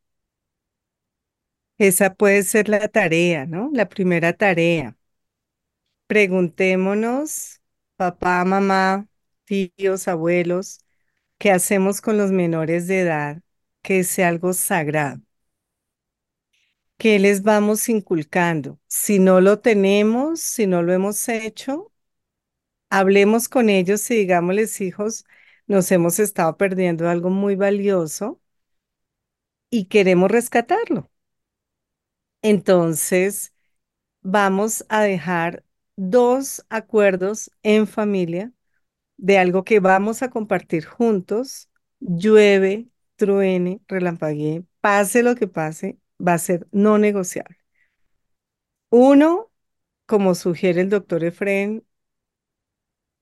Esa 1.78 2.14
puede 2.14 2.42
ser 2.42 2.68
la 2.68 2.86
tarea, 2.88 3.46
¿no? 3.46 3.70
La 3.72 3.88
primera 3.88 4.34
tarea. 4.34 4.94
Preguntémonos, 6.06 7.62
papá, 7.96 8.44
mamá, 8.44 9.08
tíos, 9.44 10.06
abuelos, 10.08 10.81
¿qué 11.42 11.50
hacemos 11.50 12.00
con 12.00 12.18
los 12.18 12.30
menores 12.30 12.86
de 12.86 13.00
edad? 13.00 13.42
Que 13.82 14.04
sea 14.04 14.28
algo 14.28 14.52
sagrado. 14.52 15.20
¿Qué 16.96 17.18
les 17.18 17.42
vamos 17.42 17.88
inculcando? 17.88 18.78
Si 18.86 19.18
no 19.18 19.40
lo 19.40 19.58
tenemos, 19.58 20.40
si 20.40 20.68
no 20.68 20.82
lo 20.82 20.92
hemos 20.92 21.28
hecho, 21.28 21.92
hablemos 22.90 23.48
con 23.48 23.70
ellos 23.70 24.08
y 24.12 24.16
digámosles, 24.18 24.80
hijos, 24.80 25.24
nos 25.66 25.90
hemos 25.90 26.20
estado 26.20 26.56
perdiendo 26.56 27.08
algo 27.08 27.28
muy 27.30 27.56
valioso 27.56 28.40
y 29.70 29.86
queremos 29.86 30.30
rescatarlo. 30.30 31.10
Entonces, 32.42 33.52
vamos 34.22 34.84
a 34.88 35.02
dejar 35.02 35.64
dos 35.96 36.64
acuerdos 36.70 37.50
en 37.62 37.86
familia 37.88 38.52
de 39.22 39.38
algo 39.38 39.64
que 39.64 39.80
vamos 39.80 40.22
a 40.22 40.30
compartir 40.30 40.84
juntos, 40.84 41.68
llueve, 42.00 42.88
truene, 43.16 43.80
relampaguee, 43.88 44.64
pase 44.80 45.22
lo 45.22 45.36
que 45.36 45.46
pase, 45.48 45.98
va 46.20 46.34
a 46.34 46.38
ser 46.38 46.66
no 46.72 46.98
negociable. 46.98 47.56
Uno, 48.90 49.50
como 50.06 50.34
sugiere 50.36 50.80
el 50.82 50.90
doctor 50.90 51.24
Efren, 51.24 51.84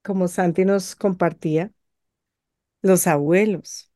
como 0.03 0.29
Santi 0.29 0.65
nos 0.67 0.95
compartía, 0.95 1.73
los 2.83 3.07
abuelos, 3.07 3.91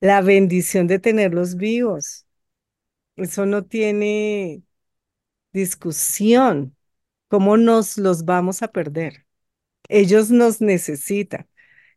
la 0.00 0.22
bendición 0.22 0.86
de 0.88 0.98
tenerlos 0.98 1.56
vivos. 1.56 2.26
Eso 3.16 3.46
no 3.46 3.64
tiene 3.66 4.62
discusión. 5.52 6.76
¿Cómo 7.28 7.56
nos 7.58 7.98
los 7.98 8.24
vamos 8.24 8.62
a 8.62 8.68
perder? 8.68 9.23
Ellos 9.88 10.30
nos 10.30 10.60
necesitan. 10.60 11.48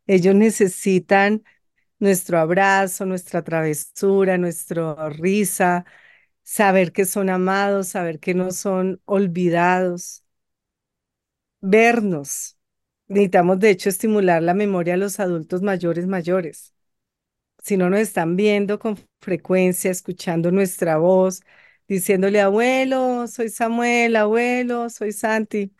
Ellos 0.07 0.35
necesitan 0.35 1.43
nuestro 1.99 2.39
abrazo, 2.39 3.05
nuestra 3.05 3.43
travesura, 3.43 4.37
nuestra 4.39 5.09
risa, 5.09 5.85
saber 6.43 6.93
que 6.93 7.05
son 7.05 7.29
amados, 7.31 7.89
saber 7.89 8.19
que 8.19 8.33
no 8.35 8.51
son 8.51 9.01
olvidados, 9.05 10.25
vernos. 11.61 12.57
Necesitamos, 13.07 13.59
de 13.59 13.69
hecho, 13.71 13.89
estimular 13.89 14.41
la 14.43 14.53
memoria 14.53 14.95
a 14.95 14.97
los 14.97 15.19
adultos 15.19 15.61
mayores 15.61 16.07
mayores. 16.07 16.73
Si 17.63 17.77
no 17.77 17.89
nos 17.89 18.01
están 18.01 18.35
viendo 18.37 18.79
con 18.79 18.97
frecuencia, 19.21 19.91
escuchando 19.91 20.51
nuestra 20.51 20.97
voz, 20.97 21.41
diciéndole, 21.87 22.41
abuelo, 22.41 23.27
soy 23.27 23.49
Samuel, 23.49 24.15
abuelo, 24.17 24.89
soy 24.89 25.11
Santi. 25.13 25.73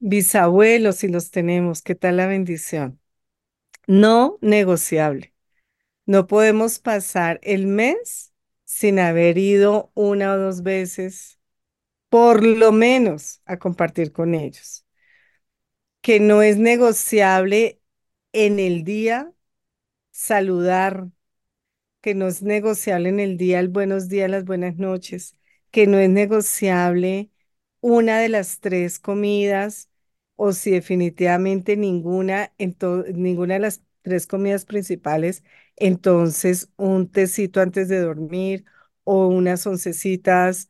Bisabuelos, 0.00 0.96
si 0.96 1.08
los 1.08 1.30
tenemos, 1.30 1.82
¿qué 1.82 1.94
tal 1.94 2.16
la 2.18 2.26
bendición? 2.26 3.00
No 3.86 4.38
negociable. 4.42 5.34
No 6.06 6.26
podemos 6.28 6.80
pasar 6.80 7.40
el 7.42 7.66
mes 7.66 8.32
sin 8.64 8.98
haber 9.00 9.38
ido 9.38 9.92
una 9.94 10.34
o 10.34 10.38
dos 10.38 10.62
veces, 10.62 11.40
por 12.10 12.44
lo 12.46 12.72
menos, 12.72 13.42
a 13.46 13.58
compartir 13.58 14.12
con 14.12 14.34
ellos. 14.34 14.86
Que 16.00 16.20
no 16.20 16.42
es 16.42 16.56
negociable 16.58 17.80
en 18.32 18.58
el 18.60 18.84
día 18.84 19.32
saludar, 20.12 21.08
que 22.02 22.14
no 22.14 22.28
es 22.28 22.42
negociable 22.42 23.10
en 23.10 23.20
el 23.20 23.36
día 23.38 23.60
el 23.60 23.68
buenos 23.68 24.08
días, 24.08 24.30
las 24.30 24.44
buenas 24.44 24.76
noches, 24.76 25.34
que 25.70 25.86
no 25.86 25.98
es 25.98 26.10
negociable 26.10 27.30
una 27.80 28.20
de 28.20 28.28
las 28.28 28.60
tres 28.60 28.98
comidas 28.98 29.90
o 30.36 30.52
si 30.52 30.70
definitivamente 30.72 31.76
ninguna, 31.76 32.52
en 32.58 32.76
ninguna 33.14 33.54
de 33.54 33.60
las 33.60 33.82
tres 34.02 34.26
comidas 34.26 34.64
principales, 34.64 35.42
entonces 35.76 36.70
un 36.76 37.10
tecito 37.10 37.60
antes 37.60 37.88
de 37.88 38.00
dormir 38.00 38.64
o 39.04 39.26
unas 39.28 39.66
oncecitas 39.66 40.68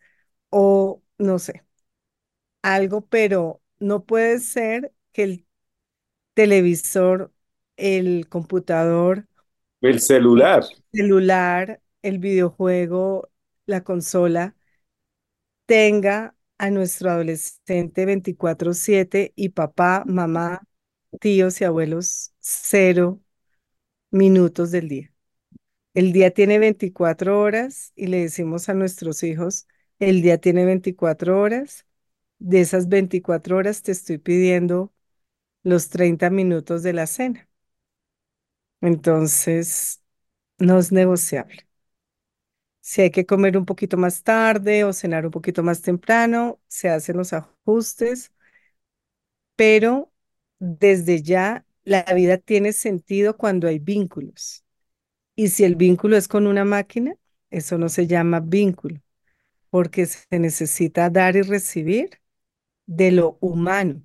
o 0.51 1.03
no 1.19 1.39
sé, 1.39 1.65
algo, 2.63 3.07
pero 3.07 3.63
no 3.79 4.05
puede 4.05 4.39
ser 4.41 4.93
que 5.13 5.23
el 5.25 5.47
televisor, 6.35 7.33
el 7.77 8.29
computador, 8.29 9.27
El 9.81 9.99
celular. 9.99 10.63
el 10.93 11.01
celular, 11.03 11.83
el 12.03 12.19
videojuego, 12.19 13.31
la 13.67 13.85
consola, 13.85 14.57
tenga 15.67 16.35
a 16.59 16.71
nuestro 16.71 17.11
adolescente 17.11 18.07
24/7 18.07 19.33
y 19.37 19.51
papá, 19.51 20.05
mamá, 20.07 20.63
tíos 21.21 21.61
y 21.61 21.65
abuelos 21.65 22.33
cero 22.41 23.21
minutos 24.11 24.71
del 24.71 24.89
día. 24.89 25.13
El 25.95 26.13
día 26.13 26.33
tiene 26.33 26.59
24 26.59 27.41
horas 27.41 27.93
y 27.97 28.09
le 28.09 28.21
decimos 28.23 28.69
a 28.69 28.75
nuestros 28.75 29.23
hijos, 29.25 29.67
el 30.01 30.23
día 30.23 30.39
tiene 30.39 30.65
24 30.67 31.41
horas, 31.41 31.87
de 32.39 32.61
esas 32.63 32.89
24 32.89 33.57
horas 33.59 33.83
te 33.83 33.93
estoy 33.93 34.19
pidiendo 34.19 34.93
los 35.65 35.89
30 35.91 36.31
minutos 36.31 36.83
de 36.85 36.93
la 36.95 37.07
cena. 37.09 37.49
Entonces, 38.81 40.03
no 40.59 40.79
es 40.81 40.93
negociable. 40.93 41.68
Si 42.89 43.03
hay 43.03 43.11
que 43.11 43.27
comer 43.27 43.59
un 43.59 43.67
poquito 43.67 43.99
más 43.99 44.23
tarde 44.23 44.85
o 44.85 44.95
cenar 44.95 45.27
un 45.27 45.31
poquito 45.31 45.63
más 45.63 45.83
temprano, 45.83 46.59
se 46.69 46.89
hacen 46.89 47.19
los 47.19 47.35
ajustes, 47.35 48.33
pero 49.57 50.13
desde 50.59 51.23
ya 51.23 51.65
la 51.85 52.03
vida 52.15 52.39
tiene 52.39 52.73
sentido 52.73 53.37
cuando 53.37 53.69
hay 53.69 53.79
vínculos. 53.79 54.65
Y 55.37 55.49
si 55.49 55.65
el 55.65 55.77
vínculo 55.77 56.17
es 56.17 56.29
con 56.29 56.47
una 56.47 56.65
máquina, 56.65 57.17
eso 57.51 57.79
no 57.79 57.89
se 57.89 58.07
llama 58.07 58.41
vínculo, 58.41 59.01
porque 59.71 60.07
se 60.07 60.39
necesita 60.39 61.11
dar 61.11 61.37
y 61.37 61.43
recibir 61.43 62.21
de 62.87 63.13
lo 63.13 63.39
humano, 63.41 64.03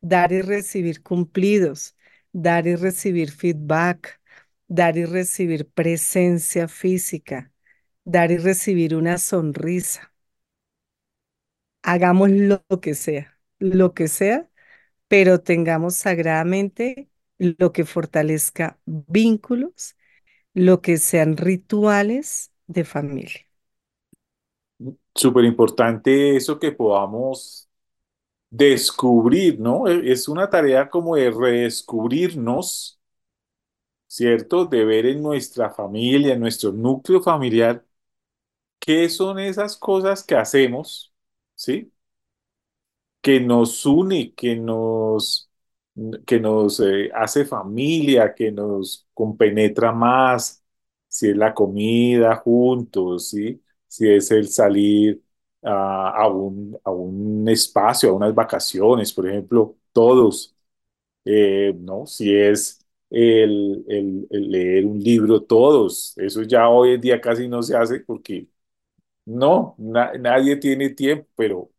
dar 0.00 0.32
y 0.32 0.42
recibir 0.42 1.02
cumplidos, 1.02 1.96
dar 2.32 2.66
y 2.66 2.76
recibir 2.76 3.32
feedback, 3.32 4.20
dar 4.68 4.96
y 4.98 5.04
recibir 5.06 5.68
presencia 5.70 6.68
física, 6.68 7.52
dar 8.08 8.30
y 8.32 8.38
recibir 8.38 8.96
una 8.96 9.18
sonrisa. 9.18 10.12
Hagamos 11.82 12.30
lo 12.30 12.62
que 12.82 12.94
sea, 12.94 13.38
lo 13.58 13.94
que 13.94 14.08
sea, 14.08 14.50
pero 15.08 15.40
tengamos 15.42 15.96
sagradamente 15.96 17.10
lo 17.38 17.72
que 17.72 17.84
fortalezca 17.86 18.80
vínculos, 18.86 19.96
lo 20.54 20.82
que 20.82 20.98
sean 20.98 21.36
rituales 21.38 22.52
de 22.68 22.84
familia. 22.84 23.46
Súper 25.14 25.44
importante 25.44 26.36
eso 26.36 26.58
que 26.58 26.72
podamos 26.72 27.68
descubrir, 28.50 29.60
¿no? 29.60 29.88
E- 29.88 30.12
Es 30.12 30.28
una 30.28 30.50
tarea 30.50 30.90
como 30.90 31.16
de 31.16 31.30
redescubrirnos, 31.32 33.00
¿cierto? 34.06 34.66
De 34.66 34.84
ver 34.84 35.06
en 35.06 35.22
nuestra 35.22 35.70
familia, 35.70 36.34
en 36.34 36.40
nuestro 36.40 36.72
núcleo 36.72 37.20
familiar, 37.22 37.84
qué 38.78 39.08
son 39.08 39.38
esas 39.38 39.76
cosas 39.76 40.24
que 40.24 40.34
hacemos, 40.36 41.12
¿sí? 41.54 41.92
Que 43.20 43.40
nos 43.40 43.84
une, 43.86 44.32
que 44.34 44.56
nos, 44.56 45.50
que 46.26 46.38
nos 46.40 46.80
eh, 46.80 47.10
hace 47.14 47.44
familia, 47.44 48.34
que 48.34 48.52
nos 48.52 49.06
compenetra 49.14 49.92
más, 49.92 50.64
si 51.08 51.30
es 51.30 51.36
la 51.36 51.52
comida 51.54 52.36
juntos, 52.36 53.30
¿sí? 53.30 53.62
Si 53.88 54.08
es 54.08 54.30
el 54.30 54.48
salir 54.48 55.22
a, 55.62 56.10
a 56.10 56.28
un, 56.28 56.78
a 56.84 56.90
un 56.90 57.48
espacio, 57.48 58.10
a 58.10 58.12
unas 58.14 58.34
vacaciones, 58.34 59.12
por 59.12 59.28
ejemplo, 59.28 59.76
todos, 59.92 60.54
eh, 61.24 61.74
¿no? 61.78 62.06
Si 62.06 62.34
es 62.34 62.80
el, 63.10 63.84
el- 63.88 64.26
el 64.30 64.50
leer 64.50 64.86
un 64.86 65.00
libro, 65.00 65.42
todos, 65.42 66.14
eso 66.18 66.42
ya 66.42 66.68
hoy 66.68 66.92
en 66.94 67.00
día 67.00 67.20
casi 67.20 67.48
no 67.48 67.62
se 67.62 67.76
hace 67.76 68.00
porque 68.00 68.48
no, 69.28 69.74
na- 69.78 70.12
nadie 70.18 70.56
tiene 70.56 70.90
tiempo, 70.90 71.28
pero 71.36 71.70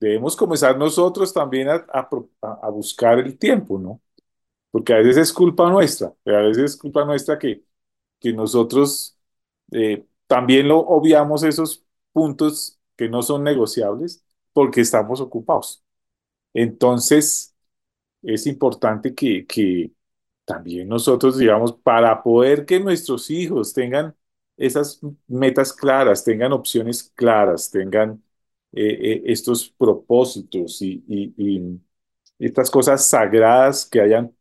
debemos 0.00 0.36
comenzar 0.36 0.78
nosotros 0.78 1.32
también 1.34 1.68
a, 1.70 2.08
buscar 2.70 3.18
el 3.20 3.38
tiempo, 3.38 3.78
¿no? 3.78 4.00
Porque 4.70 4.92
a 4.94 4.98
veces 4.98 5.18
es 5.18 5.32
culpa 5.32 5.70
nuestra, 5.70 6.08
a 6.26 6.30
veces 6.32 6.64
es 6.74 6.76
culpa 6.76 7.04
nuestra 7.04 7.38
que, 7.38 7.64
que 8.20 8.32
nosotros 8.32 9.18
eh, 9.72 10.06
también 10.26 10.68
lo 10.68 10.78
obviamos 10.80 11.42
esos 11.44 11.84
puntos 12.12 12.78
que 12.96 13.08
no 13.08 13.22
son 13.22 13.44
negociables 13.44 14.24
porque 14.52 14.80
estamos 14.82 15.20
ocupados. 15.20 15.84
Entonces, 16.54 17.54
es 18.22 18.46
importante 18.46 19.14
que, 19.14 19.46
que 19.46 19.92
también 20.46 20.88
nosotros, 20.88 21.38
digamos, 21.38 21.74
para 21.74 22.22
poder 22.24 22.66
que 22.66 22.80
nuestros 22.80 23.30
hijos 23.30 23.74
tengan 23.74 24.16
esas 24.58 25.00
metas 25.28 25.72
claras, 25.72 26.24
tengan 26.24 26.52
opciones 26.52 27.04
claras, 27.16 27.70
tengan 27.70 28.22
eh, 28.72 28.98
eh, 29.00 29.22
estos 29.26 29.70
propósitos 29.70 30.82
y, 30.82 31.04
y- 31.08 31.80
estas 32.38 32.70
cosas 32.70 33.06
sagradas 33.08 33.86
que 33.86 34.00
hayan 34.00 34.34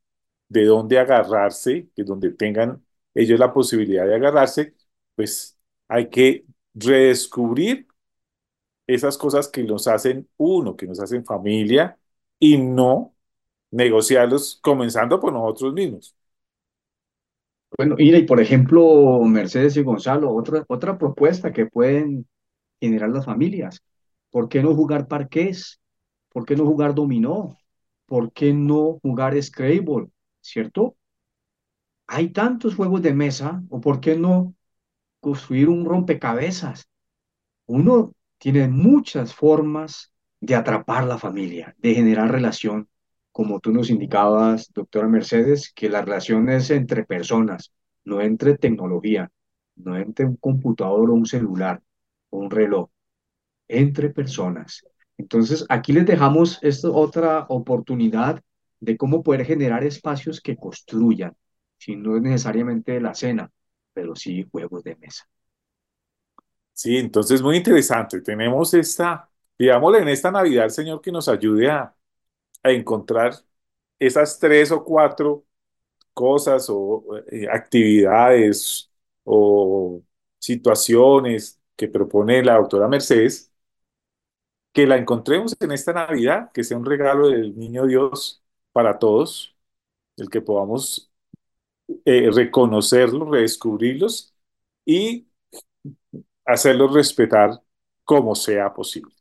de 0.50 0.66
dónde 0.66 1.00
agarrarse, 1.00 1.90
que 1.96 2.04
donde 2.04 2.32
tengan 2.32 2.84
ellos 3.16 3.40
la 3.40 3.54
posibilidad 3.54 4.06
de 4.08 4.16
agarrarse, 4.16 4.76
pues 5.16 5.58
hay 5.88 6.10
que 6.10 6.46
redescubrir 6.76 7.88
esas 8.88 9.18
cosas 9.18 9.48
que 9.50 9.64
nos 9.64 9.88
hacen 9.88 10.30
uno, 10.38 10.76
que 10.76 10.88
nos 10.88 11.00
hacen 11.00 11.26
familia 11.26 12.00
y 12.40 12.58
no 12.58 13.16
negociarlos 13.72 14.60
comenzando 14.64 15.20
por 15.22 15.34
nosotros 15.34 15.74
mismos. 15.76 16.17
Bueno, 17.76 17.96
mira, 17.98 18.18
y 18.18 18.24
por 18.26 18.40
ejemplo, 18.40 19.20
Mercedes 19.26 19.76
y 19.78 19.84
Gonzalo, 19.84 20.32
otra, 20.34 20.64
otra 20.68 20.98
propuesta 20.98 21.52
que 21.52 21.66
pueden 21.66 22.28
generar 22.82 23.10
las 23.12 23.26
familias. 23.26 23.84
¿Por 24.32 24.50
qué 24.50 24.64
no 24.64 24.76
jugar 24.76 25.08
parqués? 25.08 25.82
¿Por 26.34 26.46
qué 26.46 26.56
no 26.56 26.66
jugar 26.66 26.96
dominó? 26.96 27.58
¿Por 28.08 28.32
qué 28.34 28.54
no 28.54 29.00
jugar 29.04 29.42
Scrabble? 29.42 30.10
¿Cierto? 30.42 30.98
Hay 32.08 32.30
tantos 32.30 32.76
juegos 32.76 33.02
de 33.02 33.14
mesa, 33.14 33.64
¿o 33.70 33.82
por 33.82 34.00
qué 34.00 34.16
no 34.16 34.54
construir 35.22 35.70
un 35.70 35.86
rompecabezas? 35.86 36.88
Uno 37.68 38.14
tiene 38.40 38.68
muchas 38.70 39.34
formas 39.36 40.14
de 40.42 40.56
atrapar 40.56 41.06
la 41.06 41.18
familia, 41.20 41.76
de 41.80 41.96
generar 41.96 42.32
relación, 42.32 42.90
como 43.38 43.60
tú 43.60 43.72
nos 43.72 43.92
indicabas, 43.92 44.74
doctora 44.74 45.08
Mercedes, 45.08 45.72
que 45.72 45.90
la 45.90 46.02
relación 46.02 46.50
es 46.50 46.72
entre 46.72 47.06
personas, 47.06 47.72
no 48.04 48.20
entre 48.20 48.58
tecnología, 48.58 49.30
no 49.76 49.96
entre 49.96 50.26
un 50.26 50.38
computador 50.38 51.12
o 51.12 51.14
un 51.14 51.28
celular 51.28 51.80
o 52.32 52.40
un 52.40 52.50
reloj, 52.50 52.90
entre 53.68 54.10
personas. 54.10 54.84
Entonces, 55.20 55.68
aquí 55.70 55.94
les 55.94 56.08
dejamos 56.08 56.58
esta 56.64 56.90
otra 56.90 57.46
oportunidad 57.50 58.42
de 58.80 58.98
cómo 58.98 59.22
poder 59.22 59.46
generar 59.46 59.84
espacios 59.84 60.42
que 60.42 60.58
construyan, 60.58 61.36
si 61.78 61.96
no 61.96 62.16
es 62.16 62.24
necesariamente 62.24 63.00
la 63.00 63.14
cena, 63.14 63.52
pero 63.94 64.16
sí 64.16 64.48
juegos 64.52 64.84
de 64.84 64.96
mesa. 64.96 65.30
Sí, 66.74 66.98
entonces 66.98 67.44
muy 67.44 67.58
interesante. 67.58 68.20
Tenemos 68.22 68.74
esta, 68.74 69.30
digámosle 69.60 70.00
en 70.00 70.08
esta 70.08 70.32
Navidad, 70.32 70.70
Señor, 70.70 71.02
que 71.02 71.12
nos 71.12 71.30
ayude 71.30 71.70
a, 71.70 71.94
a 72.68 72.72
encontrar 72.74 73.34
esas 74.00 74.40
tres 74.40 74.72
o 74.72 74.84
cuatro 74.84 75.46
cosas 76.14 76.68
o 76.70 77.06
eh, 77.32 77.48
actividades 77.52 78.92
o 79.24 80.04
situaciones 80.40 81.62
que 81.76 81.88
propone 81.90 82.44
la 82.44 82.56
doctora 82.58 82.88
Mercedes, 82.88 83.52
que 84.74 84.86
la 84.88 84.98
encontremos 84.98 85.56
en 85.60 85.72
esta 85.72 85.94
Navidad, 85.94 86.52
que 86.54 86.64
sea 86.64 86.78
un 86.78 86.86
regalo 86.86 87.30
del 87.30 87.58
Niño 87.58 87.86
Dios 87.88 88.44
para 88.72 89.00
todos, 89.00 89.56
el 90.18 90.30
que 90.30 90.42
podamos 90.42 91.12
eh, 92.06 92.30
reconocerlos, 92.34 93.30
redescubrirlos 93.30 94.36
y 94.86 95.28
hacerlos 96.46 96.94
respetar 96.94 97.62
como 98.04 98.36
sea 98.36 98.74
posible. 98.74 99.14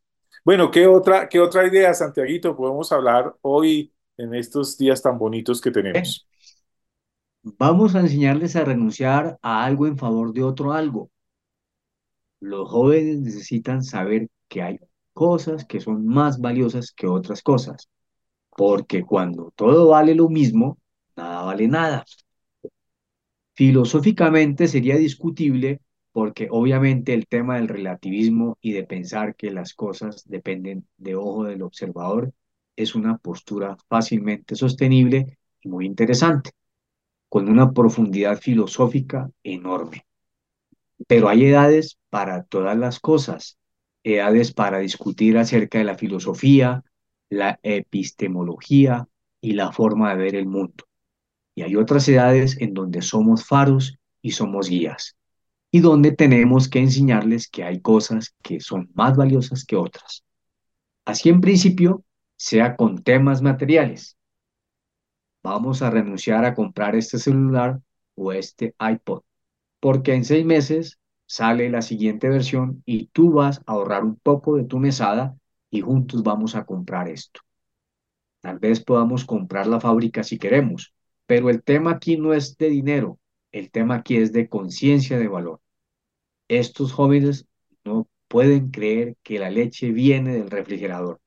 Bueno, 0.47 0.70
¿qué 0.70 0.86
otra, 0.86 1.28
qué 1.28 1.40
otra 1.40 1.66
idea, 1.66 1.92
Santiaguito, 1.92 2.55
podemos 2.57 2.92
hablar 2.92 3.34
hoy 3.42 3.92
en 4.16 4.32
estos 4.32 4.78
días 4.78 5.03
tan 5.03 5.18
bonitos 5.18 5.61
que 5.61 5.72
tenemos? 5.72 6.24
Vamos 7.42 7.97
a 7.97 8.01
enseñarles 8.01 8.55
a 8.55 8.64
renunciar 8.64 9.40
a 9.42 9.64
algo 9.64 9.88
en 9.88 9.99
favor 9.99 10.32
de 10.32 10.44
otro 10.44 10.72
algo. 10.72 11.11
Los 12.38 12.70
jóvenes 12.70 13.18
necesitan 13.18 13.82
saber 13.82 14.28
que 14.47 14.62
hay 14.62 14.78
cosas 15.12 15.64
que 15.64 15.80
son 15.80 16.07
más 16.07 16.40
valiosas 16.40 16.92
que 16.92 17.09
otras 17.09 17.42
cosas, 17.42 17.88
porque 18.51 19.03
cuando 19.03 19.53
todo 19.57 19.88
vale 19.88 20.14
lo 20.14 20.28
mismo, 20.28 20.78
nada 21.16 21.42
vale 21.42 21.66
nada. 21.66 22.05
Filosóficamente 23.55 24.68
sería 24.68 24.97
discutible 24.97 25.80
porque 26.17 26.49
obviamente 26.51 27.12
el 27.12 27.27
tema 27.27 27.57
del 27.57 27.69
relativismo 27.69 28.57
y 28.62 28.73
de 28.73 28.85
pensar 28.85 29.37
que 29.37 29.51
las 29.51 29.75
cosas 29.75 30.25
dependen 30.27 30.89
de 30.97 31.14
ojo 31.14 31.45
del 31.45 31.61
observador 31.61 32.33
es 32.75 32.95
una 32.95 33.19
postura 33.19 33.77
fácilmente 33.87 34.57
sostenible 34.57 35.37
y 35.61 35.69
muy 35.69 35.85
interesante, 35.85 36.53
con 37.29 37.51
una 37.51 37.71
profundidad 37.71 38.39
filosófica 38.41 39.31
enorme. 39.43 40.07
Pero 41.07 41.29
hay 41.29 41.45
edades 41.45 41.99
para 42.09 42.45
todas 42.45 42.79
las 42.79 42.99
cosas, 42.99 43.59
edades 44.03 44.55
para 44.55 44.79
discutir 44.79 45.37
acerca 45.37 45.77
de 45.77 45.85
la 45.85 45.99
filosofía, 45.99 46.83
la 47.29 47.61
epistemología 47.62 49.07
y 49.43 49.53
la 49.53 49.71
forma 49.71 50.14
de 50.14 50.23
ver 50.23 50.35
el 50.35 50.47
mundo. 50.47 50.87
Y 51.55 51.61
hay 51.61 51.77
otras 51.77 52.09
edades 52.09 52.59
en 52.59 52.73
donde 52.73 53.03
somos 53.03 53.45
faros 53.45 53.99
y 54.23 54.31
somos 54.31 54.71
guías, 54.71 55.16
y 55.77 55.81
donde 55.81 56.11
tenemos 56.11 56.70
que 56.70 56.79
enseñarles 56.79 57.49
que 57.51 57.62
hay 57.62 57.83
cosas 57.83 58.35
que 58.43 58.61
son 58.61 58.89
más 58.95 59.14
valiosas 59.14 59.66
que 59.66 59.77
otras. 59.77 60.24
Así 61.05 61.29
en 61.29 61.43
principio, 61.43 62.03
sea 62.39 62.77
con 62.77 63.03
temas 63.03 63.43
materiales. 63.43 64.16
Vamos 65.43 65.83
a 65.83 65.91
renunciar 65.91 66.47
a 66.47 66.55
comprar 66.55 66.97
este 66.97 67.18
celular 67.18 67.79
o 68.14 68.33
este 68.33 68.74
iPod 68.81 69.20
porque 69.79 70.14
en 70.14 70.24
seis 70.24 70.47
meses 70.47 70.99
sale 71.27 71.68
la 71.68 71.83
siguiente 71.83 72.31
versión 72.31 72.83
y 72.87 73.09
tú 73.09 73.33
vas 73.33 73.59
a 73.66 73.72
ahorrar 73.72 74.03
un 74.03 74.16
poco 74.16 74.57
de 74.57 74.64
tu 74.64 74.79
mesada 74.79 75.37
y 75.70 75.83
juntos 75.83 76.22
vamos 76.22 76.55
a 76.57 76.64
comprar 76.64 77.07
esto. 77.07 77.43
Tal 78.41 78.59
vez 78.61 78.83
podamos 78.83 79.27
comprar 79.27 79.66
la 79.66 79.79
fábrica 79.79 80.22
si 80.22 80.39
queremos, 80.39 80.95
pero 81.27 81.51
el 81.51 81.62
tema 81.62 81.91
aquí 81.91 82.16
no 82.16 82.33
es 82.33 82.57
de 82.57 82.70
dinero, 82.70 83.18
el 83.53 83.70
tema 83.70 83.97
aquí 83.97 84.16
es 84.16 84.33
de 84.33 84.49
conciencia 84.49 85.18
de 85.18 85.29
valor. 85.29 85.61
Estos 86.49 86.92
jóvenes 86.92 87.47
no 87.84 88.09
pueden 88.28 88.70
creer 88.70 89.16
que 89.22 89.38
la 89.38 89.51
leche 89.51 89.90
viene 89.92 90.34
del 90.34 90.51
refrigerador, 90.51 91.20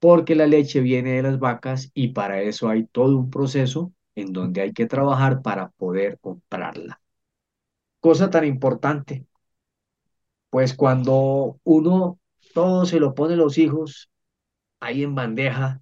porque 0.00 0.34
la 0.34 0.46
leche 0.46 0.80
viene 0.80 1.12
de 1.12 1.22
las 1.22 1.38
vacas 1.38 1.90
y 1.94 2.08
para 2.08 2.42
eso 2.42 2.68
hay 2.68 2.84
todo 2.86 3.16
un 3.18 3.30
proceso 3.30 3.92
en 4.14 4.32
donde 4.32 4.62
hay 4.62 4.72
que 4.72 4.86
trabajar 4.86 5.42
para 5.42 5.70
poder 5.70 6.18
comprarla. 6.20 7.00
Cosa 8.00 8.30
tan 8.30 8.44
importante. 8.44 9.26
Pues 10.50 10.74
cuando 10.74 11.58
uno 11.64 12.18
todo 12.54 12.84
se 12.86 13.00
lo 13.00 13.14
pone 13.14 13.34
a 13.34 13.36
los 13.36 13.58
hijos 13.58 14.10
ahí 14.80 15.02
en 15.02 15.14
bandeja, 15.14 15.80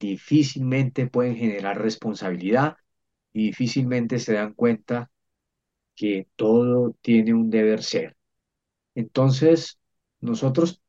difícilmente 0.00 1.06
pueden 1.06 1.36
generar 1.36 1.80
responsabilidad 1.80 2.76
y 3.32 3.46
difícilmente 3.46 4.18
se 4.18 4.34
dan 4.34 4.54
cuenta 4.54 5.10
que 5.96 6.28
todo 6.36 6.94
tiene 7.02 7.34
un 7.34 7.50
deber 7.50 7.82
ser. 7.82 8.16
Entonces, 8.94 9.78
nosotros 10.20 10.82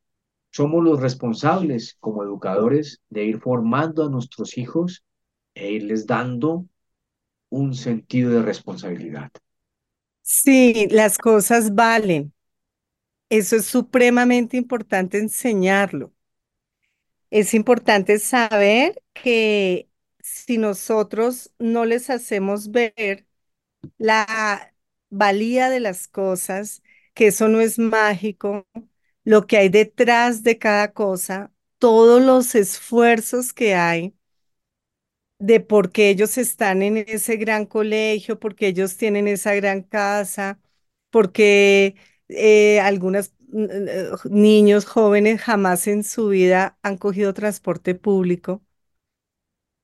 somos 0.51 0.83
los 0.83 1.01
responsables 1.01 1.97
como 1.99 2.23
educadores 2.23 3.01
de 3.09 3.25
ir 3.25 3.39
formando 3.41 4.05
a 4.05 4.09
nuestros 4.09 4.57
hijos 4.57 5.03
e 5.55 5.71
irles 5.71 6.07
dando 6.07 6.67
un 7.49 7.73
sentido 7.75 8.31
de 8.31 8.43
responsabilidad. 8.43 9.31
Sí, 10.21 10.87
las 10.91 11.17
cosas 11.17 11.73
valen. 11.75 12.33
Eso 13.29 13.55
es 13.57 13.65
supremamente 13.65 14.57
importante 14.57 15.19
enseñarlo. 15.19 16.13
Es 17.29 17.53
importante 17.53 18.19
saber 18.19 19.03
que 19.13 19.89
si 20.19 20.57
nosotros 20.57 21.51
no 21.59 21.85
les 21.85 22.09
hacemos 22.09 22.71
ver 22.71 23.27
la 23.97 24.73
valía 25.09 25.69
de 25.69 25.79
las 25.79 26.07
cosas, 26.07 26.83
que 27.13 27.27
eso 27.27 27.47
no 27.49 27.61
es 27.61 27.79
mágico, 27.79 28.67
lo 29.23 29.47
que 29.47 29.57
hay 29.57 29.69
detrás 29.69 30.43
de 30.43 30.57
cada 30.59 30.93
cosa, 30.93 31.51
todos 31.79 32.21
los 32.21 32.55
esfuerzos 32.55 33.53
que 33.53 33.75
hay 33.75 34.15
de 35.39 35.59
por 35.59 35.91
qué 35.91 36.09
ellos 36.09 36.37
están 36.37 36.81
en 36.81 36.97
ese 36.97 37.37
gran 37.37 37.65
colegio, 37.65 38.39
porque 38.39 38.67
ellos 38.67 38.97
tienen 38.97 39.27
esa 39.27 39.53
gran 39.55 39.83
casa, 39.83 40.59
porque 41.09 41.95
eh, 42.29 42.79
algunos 42.81 43.33
niños 44.29 44.85
jóvenes 44.85 45.41
jamás 45.41 45.87
en 45.87 46.03
su 46.03 46.29
vida 46.29 46.77
han 46.83 46.97
cogido 46.97 47.33
transporte 47.33 47.95
público. 47.95 48.63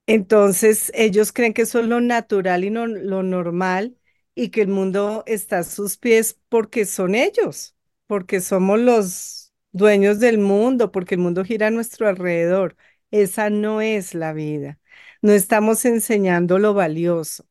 Entonces 0.05 0.91
ellos 0.95 1.31
creen 1.31 1.53
que 1.53 1.61
eso 1.63 1.79
es 1.79 1.85
lo 1.87 2.01
natural 2.01 2.63
y 2.65 2.69
no 2.69 2.87
lo 2.87 3.23
normal 3.23 3.97
y 4.35 4.49
que 4.49 4.61
el 4.61 4.67
mundo 4.69 5.23
está 5.27 5.59
a 5.59 5.63
sus 5.63 5.97
pies 5.97 6.39
porque 6.49 6.85
son 6.85 7.15
ellos, 7.15 7.75
porque 8.07 8.41
somos 8.41 8.79
los 8.79 9.53
dueños 9.71 10.19
del 10.19 10.37
mundo, 10.39 10.91
porque 10.91 11.15
el 11.15 11.21
mundo 11.21 11.43
gira 11.45 11.67
a 11.67 11.71
nuestro 11.71 12.07
alrededor. 12.07 12.75
Esa 13.11 13.49
no 13.49 13.81
es 13.81 14.15
la 14.15 14.33
vida. 14.33 14.79
No 15.21 15.31
estamos 15.33 15.85
enseñando 15.85 16.59
lo 16.59 16.73
valioso. 16.73 17.45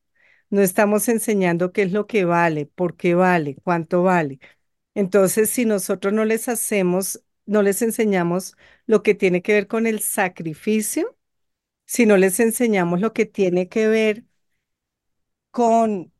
No 0.49 0.61
estamos 0.61 1.07
enseñando 1.09 1.71
qué 1.73 1.83
es 1.83 1.91
lo 1.91 2.05
que 2.07 2.25
vale, 2.25 2.65
por 2.67 2.95
qué 2.95 3.15
vale, 3.15 3.55
cuánto 3.63 4.03
vale. 4.03 4.39
Entonces, 4.95 5.49
si 5.49 5.65
nosotros 5.65 6.13
no 6.13 6.25
les 6.25 6.49
hacemos, 6.49 7.23
no 7.45 7.61
les 7.63 7.81
enseñamos 7.81 8.55
lo 8.85 9.03
que 9.03 9.15
tiene 9.15 9.41
que 9.41 9.53
ver 9.53 9.67
con 9.67 9.87
el 9.87 10.01
sacrificio, 10.01 11.17
si 11.85 12.05
no 12.07 12.17
les 12.17 12.39
enseñamos 12.41 13.01
lo 13.01 13.13
que 13.13 13.25
tiene 13.27 13.69
que 13.69 13.87
ver 13.89 14.25
con 15.51 16.12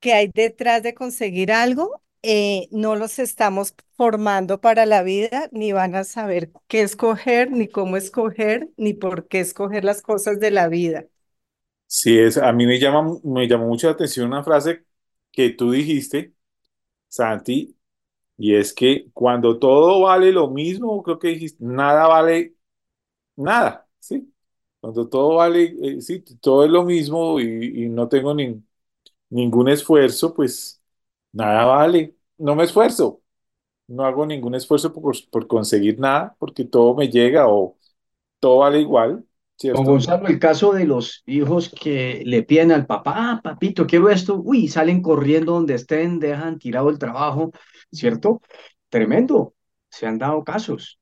qué 0.00 0.12
hay 0.14 0.28
detrás 0.28 0.82
de 0.82 0.94
conseguir 0.94 1.52
algo, 1.52 2.02
eh, 2.22 2.68
no 2.72 2.96
los 2.96 3.18
estamos 3.18 3.74
formando 3.96 4.60
para 4.60 4.86
la 4.86 5.02
vida, 5.02 5.48
ni 5.52 5.72
van 5.72 5.94
a 5.94 6.04
saber 6.04 6.50
qué 6.68 6.82
escoger, 6.82 7.50
ni 7.52 7.68
cómo 7.68 7.96
escoger, 7.96 8.70
ni 8.76 8.94
por 8.94 9.28
qué 9.28 9.40
escoger 9.40 9.84
las 9.84 10.02
cosas 10.02 10.40
de 10.40 10.50
la 10.50 10.68
vida. 10.68 11.06
Sí, 11.86 12.18
es, 12.18 12.36
a 12.36 12.52
mí 12.52 12.66
me 12.66 12.78
llama, 12.78 13.18
me 13.24 13.48
llamó 13.48 13.66
mucho 13.66 13.86
la 13.86 13.94
atención 13.94 14.26
una 14.26 14.44
frase 14.44 14.84
que 15.32 15.50
tú 15.50 15.70
dijiste, 15.70 16.34
Santi, 17.08 17.78
y 18.38 18.54
es 18.56 18.72
que 18.74 19.10
cuando 19.14 19.58
todo 19.58 20.02
vale 20.02 20.32
lo 20.32 20.50
mismo, 20.50 21.02
creo 21.02 21.18
que 21.18 21.28
dijiste, 21.28 21.64
nada 21.64 22.08
vale 22.08 22.56
nada, 23.36 23.88
¿sí? 24.00 24.34
Cuando 24.80 25.08
todo 25.08 25.36
vale, 25.36 25.74
eh, 25.82 26.02
sí, 26.02 26.20
todo 26.40 26.64
es 26.64 26.70
lo 26.70 26.84
mismo 26.84 27.40
y, 27.40 27.84
y 27.86 27.88
no 27.90 28.08
tengo 28.08 28.34
ni, 28.34 28.62
ningún 29.30 29.68
esfuerzo, 29.68 30.34
pues 30.34 30.82
nada 31.32 31.64
vale. 31.66 32.16
No 32.38 32.54
me 32.56 32.64
esfuerzo, 32.64 33.22
no 33.88 34.04
hago 34.04 34.26
ningún 34.26 34.54
esfuerzo 34.56 34.92
por, 34.94 35.16
por 35.30 35.46
conseguir 35.48 35.98
nada, 36.00 36.36
porque 36.38 36.64
todo 36.64 36.94
me 36.96 37.08
llega 37.10 37.48
o 37.48 37.78
todo 38.40 38.58
vale 38.60 38.80
igual, 38.80 39.26
Don 39.70 39.84
¿cierto? 39.84 39.84
Gonzalo, 39.84 40.28
el 40.28 40.38
caso 40.38 40.72
de 40.72 40.86
los 40.86 41.22
hijos 41.26 41.68
que 41.68 42.22
le 42.24 42.42
piden 42.42 42.72
al 42.72 42.86
papá, 42.86 43.12
"Ah, 43.16 43.40
papito, 43.42 43.86
quiero 43.86 44.08
esto, 44.08 44.40
uy, 44.42 44.66
salen 44.68 45.02
corriendo 45.02 45.52
donde 45.52 45.74
estén, 45.74 46.18
dejan 46.18 46.58
tirado 46.58 46.88
el 46.88 46.98
trabajo, 46.98 47.52
¿cierto? 47.92 48.40
Tremendo, 48.88 49.54
se 49.90 50.06
han 50.06 50.18
dado 50.18 50.42
casos. 50.44 50.98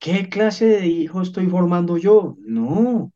¿Qué 0.00 0.28
clase 0.30 0.66
de 0.66 0.86
hijo 0.88 1.22
estoy 1.22 1.48
formando 1.48 1.98
yo? 1.98 2.36
No, 2.40 3.12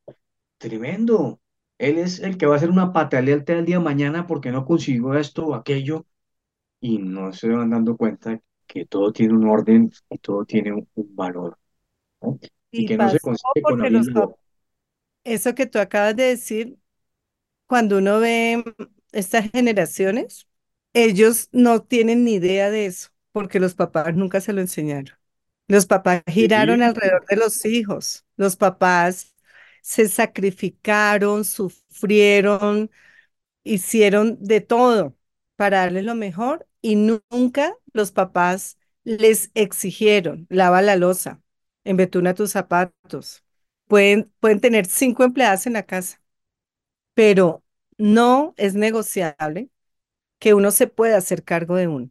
tremendo. 0.59 1.42
Él 1.83 1.99
es 1.99 2.21
el 2.21 2.39
que 2.39 2.47
va 2.47 2.55
a 2.55 2.57
hacer 2.59 2.71
una 2.71 2.93
pataleta 2.93 3.53
el 3.55 3.67
día 3.67 3.79
de 3.79 3.85
mañana 3.85 4.27
porque 4.27 4.53
no 4.53 4.65
consiguió 4.67 5.15
esto 5.15 5.47
o 5.47 5.55
aquello 5.55 6.07
y 6.81 6.99
no 6.99 7.33
se 7.33 7.49
van 7.51 7.71
dando 7.71 7.97
cuenta 7.97 8.41
que 8.67 8.87
todo 8.87 9.13
tiene 9.13 9.35
un 9.35 9.49
orden 9.49 9.91
y 10.11 10.19
todo 10.19 10.45
tiene 10.47 10.73
un, 10.73 10.89
un 10.97 11.17
valor, 11.17 11.59
¿no? 12.23 12.39
Y 12.73 12.85
Y 12.85 12.87
que 12.87 12.99
no 12.99 13.09
se 13.11 13.21
consigue 13.21 13.67
con 13.67 13.81
los, 13.93 14.09
eso 15.25 15.55
que 15.55 15.67
tú 15.67 15.79
acabas 15.79 16.17
de 16.17 16.25
decir, 16.25 16.79
cuando 17.67 17.99
uno 17.99 18.21
ve 18.21 18.65
estas 19.13 19.51
generaciones, 19.53 20.49
ellos 20.95 21.49
no 21.53 21.83
tienen 21.85 22.25
ni 22.25 22.35
idea 22.35 22.71
de 22.71 22.87
eso, 22.87 23.11
porque 23.33 23.61
los 23.61 23.75
papás 23.75 24.15
nunca 24.17 24.41
se 24.41 24.53
lo 24.53 24.61
enseñaron. 24.61 25.17
Los 25.69 25.87
papás 25.87 26.23
giraron 26.29 26.83
Sí, 26.83 26.83
alrededor 26.83 27.27
de 27.29 27.37
los 27.37 27.65
hijos. 27.67 28.27
Los 28.37 28.57
papás 28.57 29.32
se 29.83 30.09
sacrificaron, 30.09 31.45
sufrieron, 31.47 32.91
hicieron 33.65 34.39
de 34.41 34.61
todo 34.61 35.17
para 35.57 35.79
darles 35.81 36.05
lo 36.05 36.15
mejor 36.15 36.69
y 36.81 36.97
nu- 36.97 37.23
nunca 37.31 37.77
los 37.93 38.13
papás 38.13 38.79
les 39.05 39.51
exigieron, 39.55 40.47
lava 40.51 40.83
la 40.83 40.97
loza, 40.97 41.43
embetuna 41.85 42.35
tus 42.35 42.51
zapatos. 42.53 43.45
Pueden, 43.87 44.33
pueden 44.41 44.61
tener 44.61 44.87
cinco 44.87 45.25
empleadas 45.25 45.67
en 45.67 45.75
la 45.75 45.85
casa, 45.85 46.21
pero 47.15 47.65
no 47.99 48.55
es 48.57 48.75
negociable 48.75 49.71
que 50.39 50.55
uno 50.55 50.71
se 50.73 50.89
pueda 50.89 51.19
hacer 51.19 51.45
cargo 51.45 51.77
de 51.77 51.89
uno, 51.89 52.11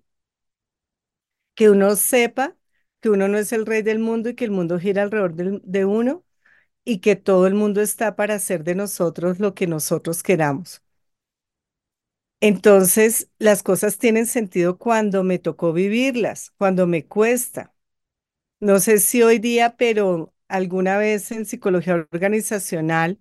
que 1.55 1.69
uno 1.69 1.95
sepa 1.95 2.55
que 3.01 3.09
uno 3.09 3.27
no 3.27 3.37
es 3.37 3.51
el 3.53 3.65
rey 3.65 3.81
del 3.81 3.99
mundo 3.99 4.29
y 4.29 4.35
que 4.35 4.45
el 4.45 4.51
mundo 4.51 4.79
gira 4.79 5.01
alrededor 5.03 5.33
del- 5.35 5.61
de 5.63 5.85
uno 5.85 6.23
y 6.85 6.99
que 6.99 7.15
todo 7.15 7.47
el 7.47 7.55
mundo 7.55 7.81
está 7.81 8.15
para 8.15 8.35
hacer 8.35 8.63
de 8.63 8.75
nosotros 8.75 9.39
lo 9.39 9.53
que 9.55 9.67
nosotros 9.67 10.23
queramos. 10.23 10.83
Entonces, 12.39 13.29
las 13.37 13.61
cosas 13.63 13.97
tienen 13.99 14.25
sentido 14.25 14.77
cuando 14.79 15.23
me 15.23 15.37
tocó 15.39 15.73
vivirlas, 15.73 16.51
cuando 16.57 16.87
me 16.87 17.05
cuesta. 17.05 17.73
No 18.59 18.79
sé 18.79 18.99
si 18.99 19.23
hoy 19.23 19.39
día, 19.39 19.77
pero 19.77 20.33
alguna 20.49 20.97
vez 20.97 21.31
en 21.31 21.45
psicología 21.45 21.95
organizacional, 22.13 23.19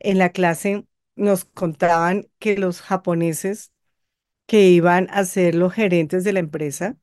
en 0.00 0.18
la 0.18 0.30
clase 0.32 0.86
nos 1.16 1.44
contaban 1.46 2.28
que 2.40 2.58
los 2.58 2.82
japoneses 2.82 3.72
que 4.46 4.68
iban 4.70 5.08
a 5.12 5.24
ser 5.26 5.54
los 5.56 5.72
gerentes 5.74 6.24
de 6.24 6.32
la 6.34 6.40
empresa, 6.40 6.96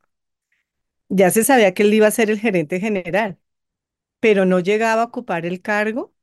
ya 1.09 1.31
se 1.31 1.43
sabía 1.43 1.73
que 1.73 1.83
él 1.83 1.93
iba 1.93 2.07
a 2.07 2.11
ser 2.11 2.29
el 2.29 2.39
gerente 2.39 2.79
general, 2.79 3.39
pero 4.19 4.45
no 4.45 4.59
llegaba 4.59 5.03
a 5.03 5.05
ocupar 5.05 5.45
el 5.45 5.61
cargo 5.61 6.13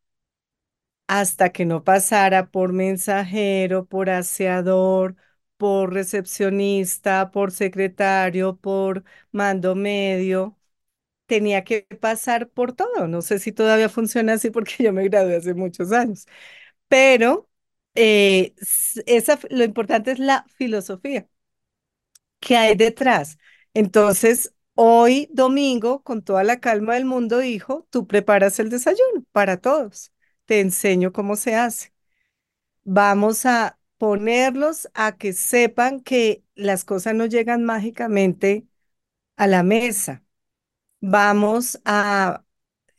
hasta 1.06 1.50
que 1.52 1.64
no 1.66 1.84
pasara 1.84 2.50
por 2.50 2.72
mensajero, 2.72 3.86
por 3.86 4.08
aseador, 4.10 5.16
por 5.56 5.92
recepcionista, 5.92 7.30
por 7.30 7.52
secretario, 7.52 8.56
por 8.56 9.04
mando 9.30 9.74
medio. 9.74 10.58
Tenía 11.26 11.64
que 11.64 11.84
pasar 12.00 12.48
por 12.50 12.74
todo. 12.74 13.08
No 13.08 13.22
sé 13.22 13.38
si 13.40 13.52
todavía 13.52 13.88
funciona 13.88 14.34
así 14.34 14.50
porque 14.50 14.84
yo 14.84 14.92
me 14.94 15.04
gradué 15.08 15.36
hace 15.36 15.54
muchos 15.54 15.92
años, 15.92 16.26
pero 16.88 17.50
eh, 17.96 18.54
esa, 19.06 19.38
lo 19.50 19.64
importante 19.64 20.12
es 20.12 20.18
la 20.20 20.46
filosofía 20.56 21.28
que 22.40 22.56
hay 22.56 22.74
detrás. 22.76 23.38
Entonces, 23.74 24.54
hoy 24.84 25.28
domingo, 25.32 26.02
con 26.02 26.22
toda 26.22 26.44
la 26.44 26.60
calma 26.60 26.94
del 26.94 27.04
mundo, 27.04 27.42
hijo, 27.42 27.86
tú 27.90 28.06
preparas 28.06 28.58
el 28.58 28.70
desayuno 28.70 29.24
para 29.32 29.56
todos. 29.58 30.12
Te 30.46 30.60
enseño 30.60 31.12
cómo 31.12 31.36
se 31.36 31.54
hace. 31.54 31.92
Vamos 32.84 33.46
a 33.46 33.78
ponerlos 33.98 34.88
a 34.94 35.16
que 35.16 35.32
sepan 35.32 36.00
que 36.00 36.44
las 36.54 36.84
cosas 36.84 37.14
no 37.14 37.26
llegan 37.26 37.64
mágicamente 37.64 38.66
a 39.36 39.46
la 39.48 39.62
mesa. 39.64 40.24
Vamos 41.00 41.80
a, 41.84 42.44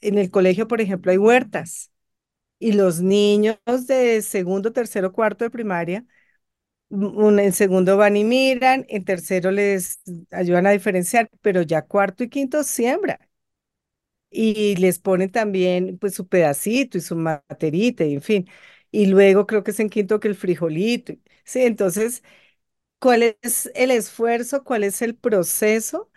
en 0.02 0.18
el 0.18 0.32
colegio, 0.32 0.68
por 0.68 0.82
ejemplo, 0.82 1.12
hay 1.12 1.18
huertas 1.18 1.92
y 2.60 2.74
los 2.74 3.02
niños 3.02 3.58
de 3.88 4.22
segundo, 4.22 4.74
tercero, 4.74 5.14
cuarto 5.14 5.46
de 5.46 5.52
primaria, 5.52 6.06
un, 6.94 7.40
en 7.40 7.54
segundo 7.54 7.98
van 7.98 8.18
y 8.18 8.24
miran, 8.24 8.86
en 8.90 9.06
tercero 9.06 9.52
les 9.52 10.02
ayudan 10.32 10.68
a 10.68 10.72
diferenciar, 10.72 11.30
pero 11.42 11.62
ya 11.64 11.84
cuarto 11.84 12.24
y 12.24 12.30
quinto 12.30 12.64
siembra 12.64 13.20
y 14.30 14.76
les 14.78 15.00
ponen 15.00 15.32
también 15.32 15.98
pues 16.00 16.16
su 16.16 16.28
pedacito 16.28 16.98
y 16.98 17.02
su 17.02 17.16
materita, 17.16 18.04
y 18.06 18.16
en 18.16 18.22
fin. 18.22 18.50
Y 18.92 19.08
luego 19.08 19.46
creo 19.48 19.64
que 19.64 19.72
es 19.72 19.80
en 19.80 19.90
quinto 19.90 20.20
que 20.20 20.28
el 20.28 20.36
frijolito. 20.36 21.14
Sí, 21.46 21.62
entonces, 21.64 22.24
¿cuál 23.00 23.38
es 23.42 23.72
el 23.76 23.92
esfuerzo? 23.92 24.64
¿Cuál 24.64 24.84
es 24.84 25.02
el 25.02 25.16
proceso? 25.18 26.12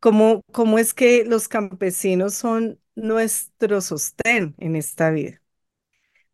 ¿Cómo, 0.00 0.42
cómo 0.52 0.78
es 0.78 0.94
que 0.94 1.24
los 1.24 1.48
campesinos 1.48 2.34
son 2.34 2.80
nuestro 2.96 3.80
sostén 3.80 4.54
en 4.58 4.76
esta 4.76 5.10
vida? 5.10 5.42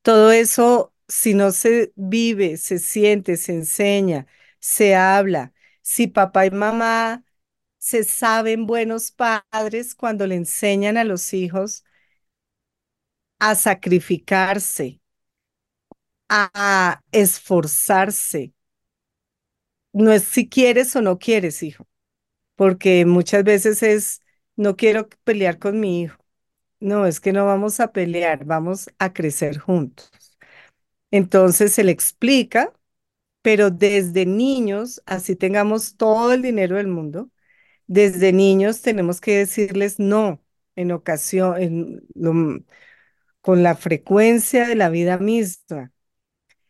Todo 0.03 0.33
eso, 0.33 0.93
si 1.09 1.35
no 1.35 1.53
se 1.53 1.93
vive, 1.97 2.57
se 2.59 2.79
siente, 2.79 3.37
se 3.37 3.53
enseña, 3.55 4.27
se 4.61 4.95
habla, 4.97 5.53
si 5.83 6.07
papá 6.09 6.47
y 6.47 6.51
mamá 6.51 7.25
se 7.79 8.05
saben 8.05 8.67
buenos 8.67 9.13
padres 9.13 9.95
cuando 9.95 10.27
le 10.27 10.37
enseñan 10.37 10.97
a 10.99 11.05
los 11.05 11.33
hijos 11.35 11.85
a 13.41 13.55
sacrificarse, 13.57 15.01
a 16.31 17.01
esforzarse. 17.13 18.53
No 19.93 20.13
es 20.13 20.25
si 20.25 20.49
quieres 20.49 20.95
o 20.97 21.03
no 21.03 21.19
quieres, 21.19 21.63
hijo, 21.63 21.87
porque 22.57 23.07
muchas 23.07 23.45
veces 23.45 23.83
es, 23.85 24.23
no 24.57 24.77
quiero 24.77 25.09
pelear 25.25 25.59
con 25.59 25.81
mi 25.81 26.03
hijo. 26.03 26.19
No, 26.81 27.07
es 27.07 27.21
que 27.21 27.33
no 27.33 27.47
vamos 27.47 27.81
a 27.81 27.93
pelear, 27.93 28.45
vamos 28.47 28.91
a 28.99 29.13
crecer 29.15 29.59
juntos. 29.59 30.11
Entonces 31.11 31.73
se 31.73 31.85
le 31.85 31.93
explica, 31.93 32.73
pero 33.43 33.71
desde 33.71 34.27
niños, 34.27 35.03
así 35.07 35.37
tengamos 35.37 35.97
todo 35.97 36.33
el 36.35 36.43
dinero 36.43 36.77
del 36.77 36.89
mundo, 36.89 37.31
desde 37.87 38.33
niños 38.33 38.83
tenemos 38.83 39.21
que 39.21 39.39
decirles 39.39 39.99
no 40.01 40.43
en 40.77 40.93
ocasión, 40.93 42.03
con 43.41 43.63
la 43.63 43.77
frecuencia 43.77 44.67
de 44.69 44.75
la 44.77 44.89
vida 44.91 45.19
misma. 45.19 45.93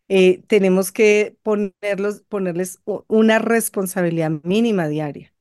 eh, 0.09 0.43
tenemos 0.49 0.93
que 0.93 1.39
ponerlos, 1.43 2.23
ponerles 2.29 2.81
una 3.09 3.39
responsabilidad 3.41 4.31
mínima 4.45 4.89
diaria. 4.89 5.35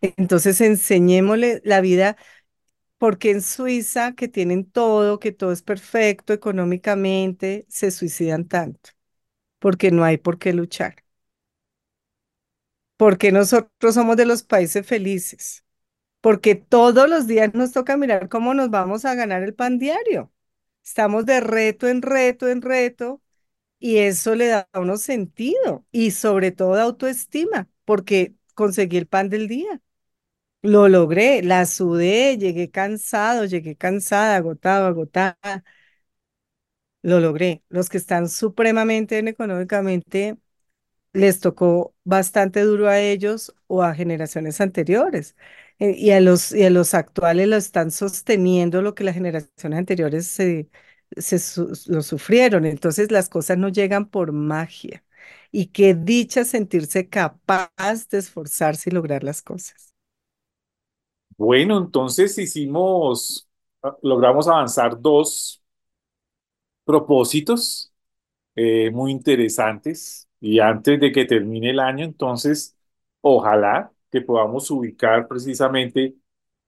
Entonces 0.00 0.60
enseñémosle 0.60 1.60
la 1.64 1.80
vida, 1.80 2.16
porque 3.00 3.32
en 3.32 3.42
Suiza, 3.42 4.14
que 4.14 4.28
tienen 4.28 4.66
todo, 4.70 5.20
que 5.20 5.32
todo 5.32 5.52
es 5.52 5.62
perfecto 5.64 6.34
económicamente, 6.34 7.66
se 7.70 7.92
suicidan 7.92 8.48
tanto, 8.48 8.92
porque 9.60 9.90
no 9.92 10.04
hay 10.04 10.18
por 10.18 10.38
qué 10.38 10.52
luchar. 10.54 10.96
Porque 12.96 13.32
nosotros 13.32 13.94
somos 13.94 14.16
de 14.16 14.26
los 14.26 14.42
países 14.42 14.86
felices, 14.86 15.64
porque 16.20 16.54
todos 16.56 17.08
los 17.10 17.26
días 17.26 17.54
nos 17.54 17.72
toca 17.72 17.96
mirar 17.96 18.28
cómo 18.28 18.54
nos 18.54 18.70
vamos 18.70 19.04
a 19.06 19.14
ganar 19.16 19.42
el 19.44 19.54
pan 19.54 19.78
diario. 19.78 20.32
Estamos 20.84 21.26
de 21.26 21.40
reto 21.40 21.88
en 21.88 22.02
reto 22.02 22.48
en 22.48 22.62
reto 22.62 23.22
y 23.80 23.98
eso 23.98 24.34
le 24.36 24.48
da 24.48 24.68
a 24.72 24.80
uno 24.80 24.96
sentido 24.98 25.86
y 25.92 26.12
sobre 26.12 26.52
todo 26.52 26.76
autoestima, 26.80 27.68
porque 27.84 28.34
conseguí 28.54 28.98
el 28.98 29.08
pan 29.08 29.30
del 29.30 29.48
día. 29.48 29.82
Lo 30.62 30.88
logré, 30.88 31.42
la 31.42 31.64
sudé, 31.66 32.36
llegué 32.38 32.70
cansado, 32.70 33.46
llegué 33.46 33.76
cansada, 33.76 34.36
agotado, 34.36 34.86
agotada. 34.88 35.64
Lo 37.02 37.20
logré. 37.20 37.62
Los 37.68 37.88
que 37.88 37.96
están 37.98 38.28
supremamente 38.28 39.18
económicamente 39.18 40.36
les 41.14 41.40
tocó 41.40 41.94
bastante 42.04 42.62
duro 42.62 42.88
a 42.88 43.00
ellos 43.00 43.54
o 43.68 43.82
a 43.82 43.94
generaciones 43.94 44.60
anteriores. 44.60 45.36
Eh, 45.80 45.94
y, 45.98 46.12
a 46.12 46.20
los, 46.20 46.52
y 46.52 46.64
a 46.64 46.70
los 46.70 46.94
actuales 46.94 47.48
lo 47.48 47.56
están 47.56 47.90
sosteniendo 47.92 48.82
lo 48.82 48.94
que 48.94 49.04
las 49.04 49.14
generaciones 49.14 49.78
anteriores 49.78 50.26
se, 50.28 50.70
se 51.18 51.38
lo 51.88 52.02
sufrieron. 52.02 52.66
Entonces 52.66 53.12
las 53.12 53.28
cosas 53.30 53.58
no 53.58 53.68
llegan 53.70 54.08
por 54.10 54.32
magia. 54.32 55.04
Y 55.52 55.68
qué 55.68 55.94
dicha 55.94 56.44
sentirse 56.44 57.08
capaz 57.08 58.08
de 58.10 58.18
esforzarse 58.18 58.90
y 58.90 58.94
lograr 58.94 59.24
las 59.24 59.42
cosas. 59.42 59.89
Bueno, 61.40 61.78
entonces 61.78 62.36
hicimos, 62.38 63.48
ah, 63.82 63.96
logramos 64.02 64.46
avanzar 64.46 65.00
dos 65.00 65.62
propósitos 66.84 67.92
eh, 68.56 68.90
muy 68.92 69.12
interesantes 69.12 70.28
y 70.40 70.60
antes 70.60 71.00
de 71.00 71.12
que 71.12 71.24
termine 71.26 71.70
el 71.70 71.80
año, 71.80 72.04
entonces, 72.04 72.76
ojalá 73.22 73.92
que 74.10 74.22
podamos 74.22 74.70
ubicar 74.70 75.28
precisamente 75.28 76.16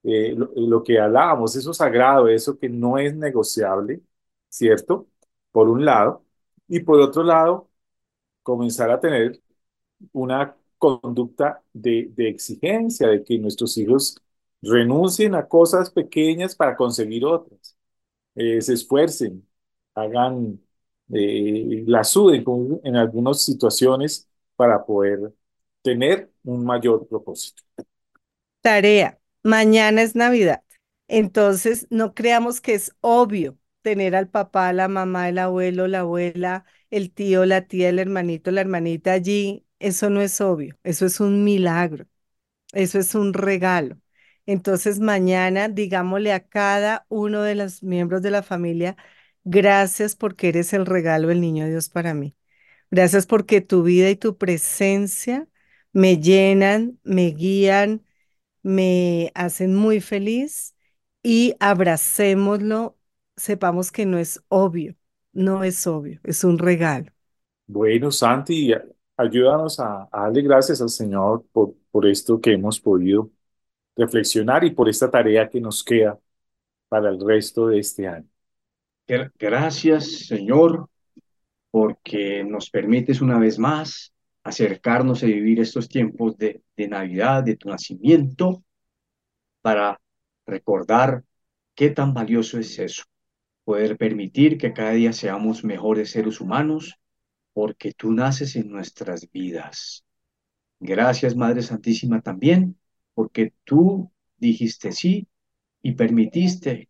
eh, 0.05 0.35
lo, 0.37 0.83
que 0.85 1.01
hablábamos, 1.01 1.57
eso 1.57 1.75
sagrado, 1.75 2.29
eso 2.29 2.59
que 2.59 2.69
no 2.69 2.99
es 2.99 3.17
negociable, 3.17 4.03
¿cierto? 4.51 5.09
Por 5.53 5.69
un 5.69 5.85
lado, 5.85 6.25
y 6.69 6.81
por 6.81 7.01
otro 7.01 7.23
lado, 7.25 7.71
comenzar 8.43 8.91
a 8.91 9.01
tener 9.01 9.41
una 10.13 10.57
conducta 10.79 11.63
de 11.73 12.13
exigencia, 12.19 13.09
de 13.09 13.25
que 13.25 13.39
nuestros 13.39 13.77
hijos 13.79 14.17
renuncien 14.63 15.35
a 15.35 15.47
cosas 15.49 15.91
pequeñas 15.91 16.55
para 16.57 16.77
conseguir 16.77 17.25
otras, 17.25 17.77
eh, 18.37 18.61
se 18.63 18.75
esfuercen, 18.75 19.47
hagan, 19.95 20.61
eh, 21.13 21.85
la 21.87 22.05
suden 22.05 22.45
en 22.85 22.97
algunas 22.97 23.43
situaciones 23.45 24.29
para 24.57 24.85
poder 24.85 25.33
tener 25.83 26.33
un 26.45 26.65
mayor 26.65 27.07
propósito. 27.09 27.63
Tarea. 28.61 29.19
Mañana 29.43 30.03
es 30.03 30.15
Navidad. 30.15 30.63
Entonces, 31.09 31.87
no 31.91 32.15
creamos 32.15 32.61
que 32.61 32.75
es 32.75 32.95
obvio 33.01 33.59
tener 33.83 34.15
al 34.15 34.29
papá, 34.29 34.73
la 34.73 34.89
mamá, 34.89 35.29
el 35.29 35.39
abuelo, 35.39 35.89
la 35.89 36.01
abuela, 36.01 36.65
el 36.91 37.13
tío, 37.13 37.45
la 37.45 37.67
tía, 37.67 37.89
el 37.89 37.99
hermanito, 37.99 38.51
la 38.53 38.61
hermanita 38.61 39.13
allí. 39.13 39.67
Eso 39.81 40.11
no 40.11 40.21
es 40.23 40.41
obvio. 40.41 40.79
Eso 40.85 41.07
es 41.07 41.19
un 41.21 41.43
milagro. 41.45 42.07
Eso 42.75 43.01
es 43.01 43.15
un 43.17 43.35
regalo. 43.35 43.99
Entonces, 44.47 44.99
mañana 45.01 45.69
digámosle 45.69 46.33
a 46.33 46.41
cada 46.47 47.07
uno 47.09 47.43
de 47.43 47.55
los 47.55 47.83
miembros 47.83 48.23
de 48.23 48.31
la 48.31 48.43
familia, 48.43 48.97
gracias 49.45 50.17
porque 50.17 50.49
eres 50.49 50.73
el 50.73 50.87
regalo 50.87 51.29
del 51.29 51.41
niño 51.41 51.67
Dios 51.69 51.89
para 51.89 52.15
mí. 52.15 52.37
Gracias 52.91 53.27
porque 53.27 53.61
tu 53.63 53.83
vida 53.85 54.11
y 54.11 54.17
tu 54.17 54.39
presencia 54.39 55.49
me 55.93 56.19
llenan, 56.21 56.99
me 57.05 57.29
guían, 57.33 58.05
me 58.63 59.33
hacen 59.35 59.75
muy 59.77 60.01
feliz 60.01 60.75
y 61.23 61.55
abracémoslo, 61.61 62.99
sepamos 63.37 63.93
que 63.93 64.07
no 64.07 64.19
es 64.19 64.43
obvio, 64.49 64.97
no 65.33 65.65
es 65.65 65.87
obvio, 65.87 66.21
es 66.25 66.45
un 66.45 66.59
regalo. 66.59 67.13
Bueno, 67.67 68.11
Santi, 68.11 68.73
ayúdanos 69.17 69.81
a, 69.81 70.09
a 70.13 70.23
darle 70.25 70.43
gracias 70.43 70.81
al 70.83 70.91
Señor 70.91 71.47
por, 71.53 71.75
por 71.91 72.07
esto 72.07 72.41
que 72.41 72.53
hemos 72.53 72.81
podido 72.81 73.31
reflexionar 73.97 74.65
y 74.65 74.71
por 74.71 74.89
esta 74.89 75.11
tarea 75.11 75.49
que 75.49 75.61
nos 75.61 75.83
queda 75.83 76.19
para 76.89 77.11
el 77.11 77.21
resto 77.21 77.69
de 77.69 77.79
este 77.79 78.07
año. 78.07 78.29
Gracias, 79.39 80.27
Señor, 80.27 80.89
porque 81.71 82.45
nos 82.45 82.71
permites 82.71 83.21
una 83.21 83.39
vez 83.39 83.59
más 83.59 84.13
acercarnos 84.43 85.23
a 85.23 85.27
vivir 85.27 85.61
estos 85.61 85.89
tiempos 85.89 86.37
de, 86.37 86.63
de 86.77 86.89
Navidad, 86.89 87.43
de 87.45 87.57
tu 87.57 87.69
nacimiento, 87.69 88.65
para 89.61 90.01
recordar 90.47 91.25
qué 91.75 91.91
tan 91.91 92.13
valioso 92.13 92.59
es 92.59 92.79
eso, 92.79 93.05
poder 93.65 93.97
permitir 93.97 94.59
que 94.59 94.73
cada 94.73 94.93
día 94.93 95.13
seamos 95.13 95.65
mejores 95.65 96.11
seres 96.11 96.41
humanos, 96.41 96.99
porque 97.53 97.93
tú 97.93 98.13
naces 98.13 98.57
en 98.57 98.71
nuestras 98.71 99.31
vidas. 99.31 100.05
Gracias, 100.81 101.37
Madre 101.37 101.63
Santísima, 101.63 102.21
también, 102.21 102.77
porque 103.23 103.55
tú 103.63 104.11
dijiste 104.37 104.91
sí 104.91 105.29
y 105.81 105.93
permitiste 105.93 106.89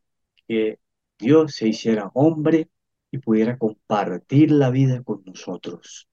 que 0.49 0.79
Dios 1.19 1.57
se 1.57 1.69
hiciera 1.69 2.11
hombre 2.15 2.71
y 3.11 3.19
pudiera 3.19 3.59
compartir 3.59 4.51
la 4.51 4.71
vida 4.71 5.03
con 5.03 5.23
nosotros. 5.27 6.09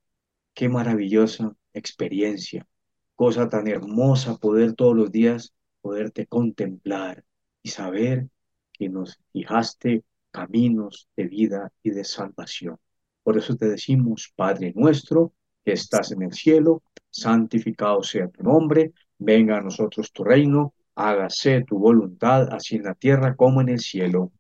Qué 0.54 0.68
maravillosa 0.68 1.56
experiencia, 1.72 2.68
cosa 3.16 3.48
tan 3.48 3.70
hermosa 3.70 4.36
poder 4.36 4.74
todos 4.74 4.94
los 4.94 5.10
días 5.10 5.54
poderte 5.80 6.28
contemplar 6.28 7.24
y 7.64 7.70
saber 7.70 8.28
que 8.74 8.90
nos 8.90 9.22
fijaste 9.32 10.04
caminos 10.32 11.08
de 11.16 11.28
vida 11.30 11.72
y 11.82 11.92
de 11.92 12.04
salvación. 12.04 12.78
Por 13.24 13.38
eso 13.38 13.56
te 13.56 13.70
decimos, 13.70 14.34
Padre 14.36 14.74
nuestro, 14.76 15.34
que 15.64 15.72
estás 15.72 16.12
en 16.12 16.24
el 16.24 16.34
cielo, 16.34 16.84
santificado 17.10 18.04
sea 18.04 18.28
tu 18.28 18.44
nombre, 18.44 18.92
venga 19.20 19.58
a 19.58 19.62
nosotros 19.62 20.12
tu 20.12 20.24
reino, 20.24 20.74
hágase 20.96 21.64
tu 21.66 21.78
voluntad, 21.78 22.50
así 22.52 22.78
en 22.78 22.84
la 22.84 22.96
tierra 22.96 23.36
como 23.36 23.62
en 23.62 23.70
el 23.70 23.80
cielo. 23.80 24.32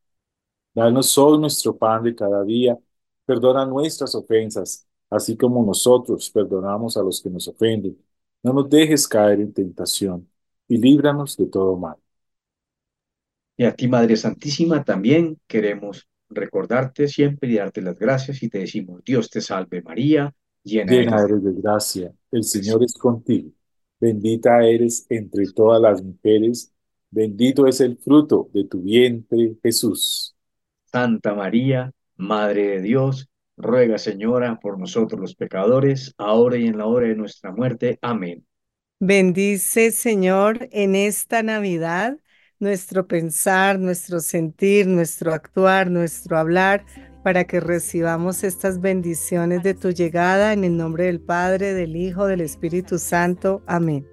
Danos 0.73 1.17
hoy 1.17 1.37
nuestro 1.39 1.77
pan 1.77 2.03
de 2.03 2.15
cada 2.15 2.43
día, 2.43 2.77
perdona 3.25 3.65
nuestras 3.65 4.15
ofensas, 4.15 4.87
así 5.09 5.37
como 5.37 5.65
nosotros 5.65 6.29
perdonamos 6.29 6.97
a 6.97 7.03
los 7.03 7.21
que 7.21 7.29
nos 7.29 7.47
ofenden. 7.47 7.97
No 8.43 8.53
nos 8.53 8.69
dejes 8.69 9.07
caer 9.07 9.41
en 9.41 9.53
tentación 9.53 10.27
y 10.67 10.77
líbranos 10.77 11.35
de 11.37 11.47
todo 11.47 11.75
mal. 11.77 11.97
Y 13.57 13.65
a 13.65 13.75
ti, 13.75 13.87
Madre 13.87 14.15
Santísima, 14.15 14.83
también 14.85 15.37
queremos 15.45 16.07
recordarte 16.29 17.07
siempre 17.07 17.49
y 17.49 17.55
darte 17.57 17.81
las 17.81 17.97
gracias 17.97 18.41
y 18.41 18.49
te 18.49 18.59
decimos, 18.59 19.03
Dios 19.03 19.29
te 19.29 19.41
salve 19.41 19.81
María, 19.81 20.33
llena, 20.63 20.93
Llena 20.93 21.21
eres 21.23 21.43
de 21.43 21.53
gracia, 21.53 22.13
el 22.31 22.43
Señor 22.43 22.83
es 22.83 22.93
contigo. 22.93 23.51
Bendita 23.99 24.63
eres 24.63 25.05
entre 25.09 25.45
todas 25.53 25.81
las 25.81 26.01
mujeres, 26.01 26.71
bendito 27.11 27.67
es 27.67 27.81
el 27.81 27.97
fruto 27.97 28.49
de 28.53 28.65
tu 28.65 28.81
vientre, 28.81 29.55
Jesús. 29.61 30.35
Santa 30.85 31.33
María, 31.33 31.91
Madre 32.15 32.67
de 32.67 32.81
Dios, 32.81 33.29
ruega, 33.57 33.97
Señora, 33.97 34.59
por 34.59 34.79
nosotros 34.79 35.19
los 35.19 35.35
pecadores, 35.35 36.13
ahora 36.17 36.57
y 36.57 36.67
en 36.67 36.77
la 36.77 36.85
hora 36.85 37.07
de 37.07 37.15
nuestra 37.15 37.51
muerte. 37.51 37.99
Amén. 38.01 38.45
Bendice, 38.99 39.91
Señor, 39.91 40.67
en 40.71 40.95
esta 40.95 41.43
Navidad 41.43 42.17
nuestro 42.59 43.07
pensar, 43.07 43.79
nuestro 43.79 44.19
sentir, 44.19 44.85
nuestro 44.87 45.33
actuar, 45.33 45.89
nuestro 45.89 46.37
hablar, 46.37 46.85
para 47.29 47.43
que 47.43 47.59
recibamos 47.59 48.43
estas 48.43 48.81
bendiciones 48.81 49.61
de 49.61 49.75
tu 49.75 49.91
llegada 49.91 50.51
en 50.51 50.63
el 50.63 50.75
nombre 50.75 51.03
del 51.03 51.19
Padre, 51.19 51.75
del 51.75 51.95
Hijo, 51.95 52.25
del 52.25 52.41
Espíritu 52.41 52.97
Santo. 52.97 53.61
Amén. 53.67 54.03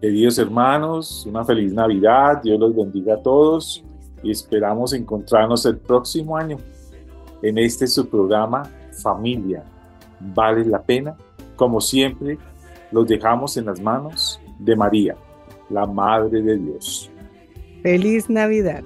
Queridos 0.00 0.36
hermanos, 0.36 1.24
una 1.28 1.44
feliz 1.44 1.72
Navidad, 1.72 2.42
Dios 2.42 2.58
los 2.58 2.74
bendiga 2.74 3.14
a 3.14 3.22
todos 3.22 3.84
y 4.24 4.32
esperamos 4.32 4.92
encontrarnos 4.94 5.64
el 5.64 5.78
próximo 5.78 6.36
año 6.36 6.56
en 7.40 7.56
este 7.56 7.86
su 7.86 8.08
programa 8.08 8.64
Familia. 9.00 9.62
¿Vale 10.18 10.64
la 10.64 10.82
pena? 10.82 11.14
Como 11.54 11.80
siempre, 11.80 12.36
los 12.90 13.06
dejamos 13.06 13.56
en 13.58 13.66
las 13.66 13.80
manos 13.80 14.40
de 14.58 14.74
María, 14.74 15.14
la 15.68 15.86
Madre 15.86 16.42
de 16.42 16.58
Dios. 16.58 17.12
Feliz 17.84 18.28
Navidad. 18.28 18.82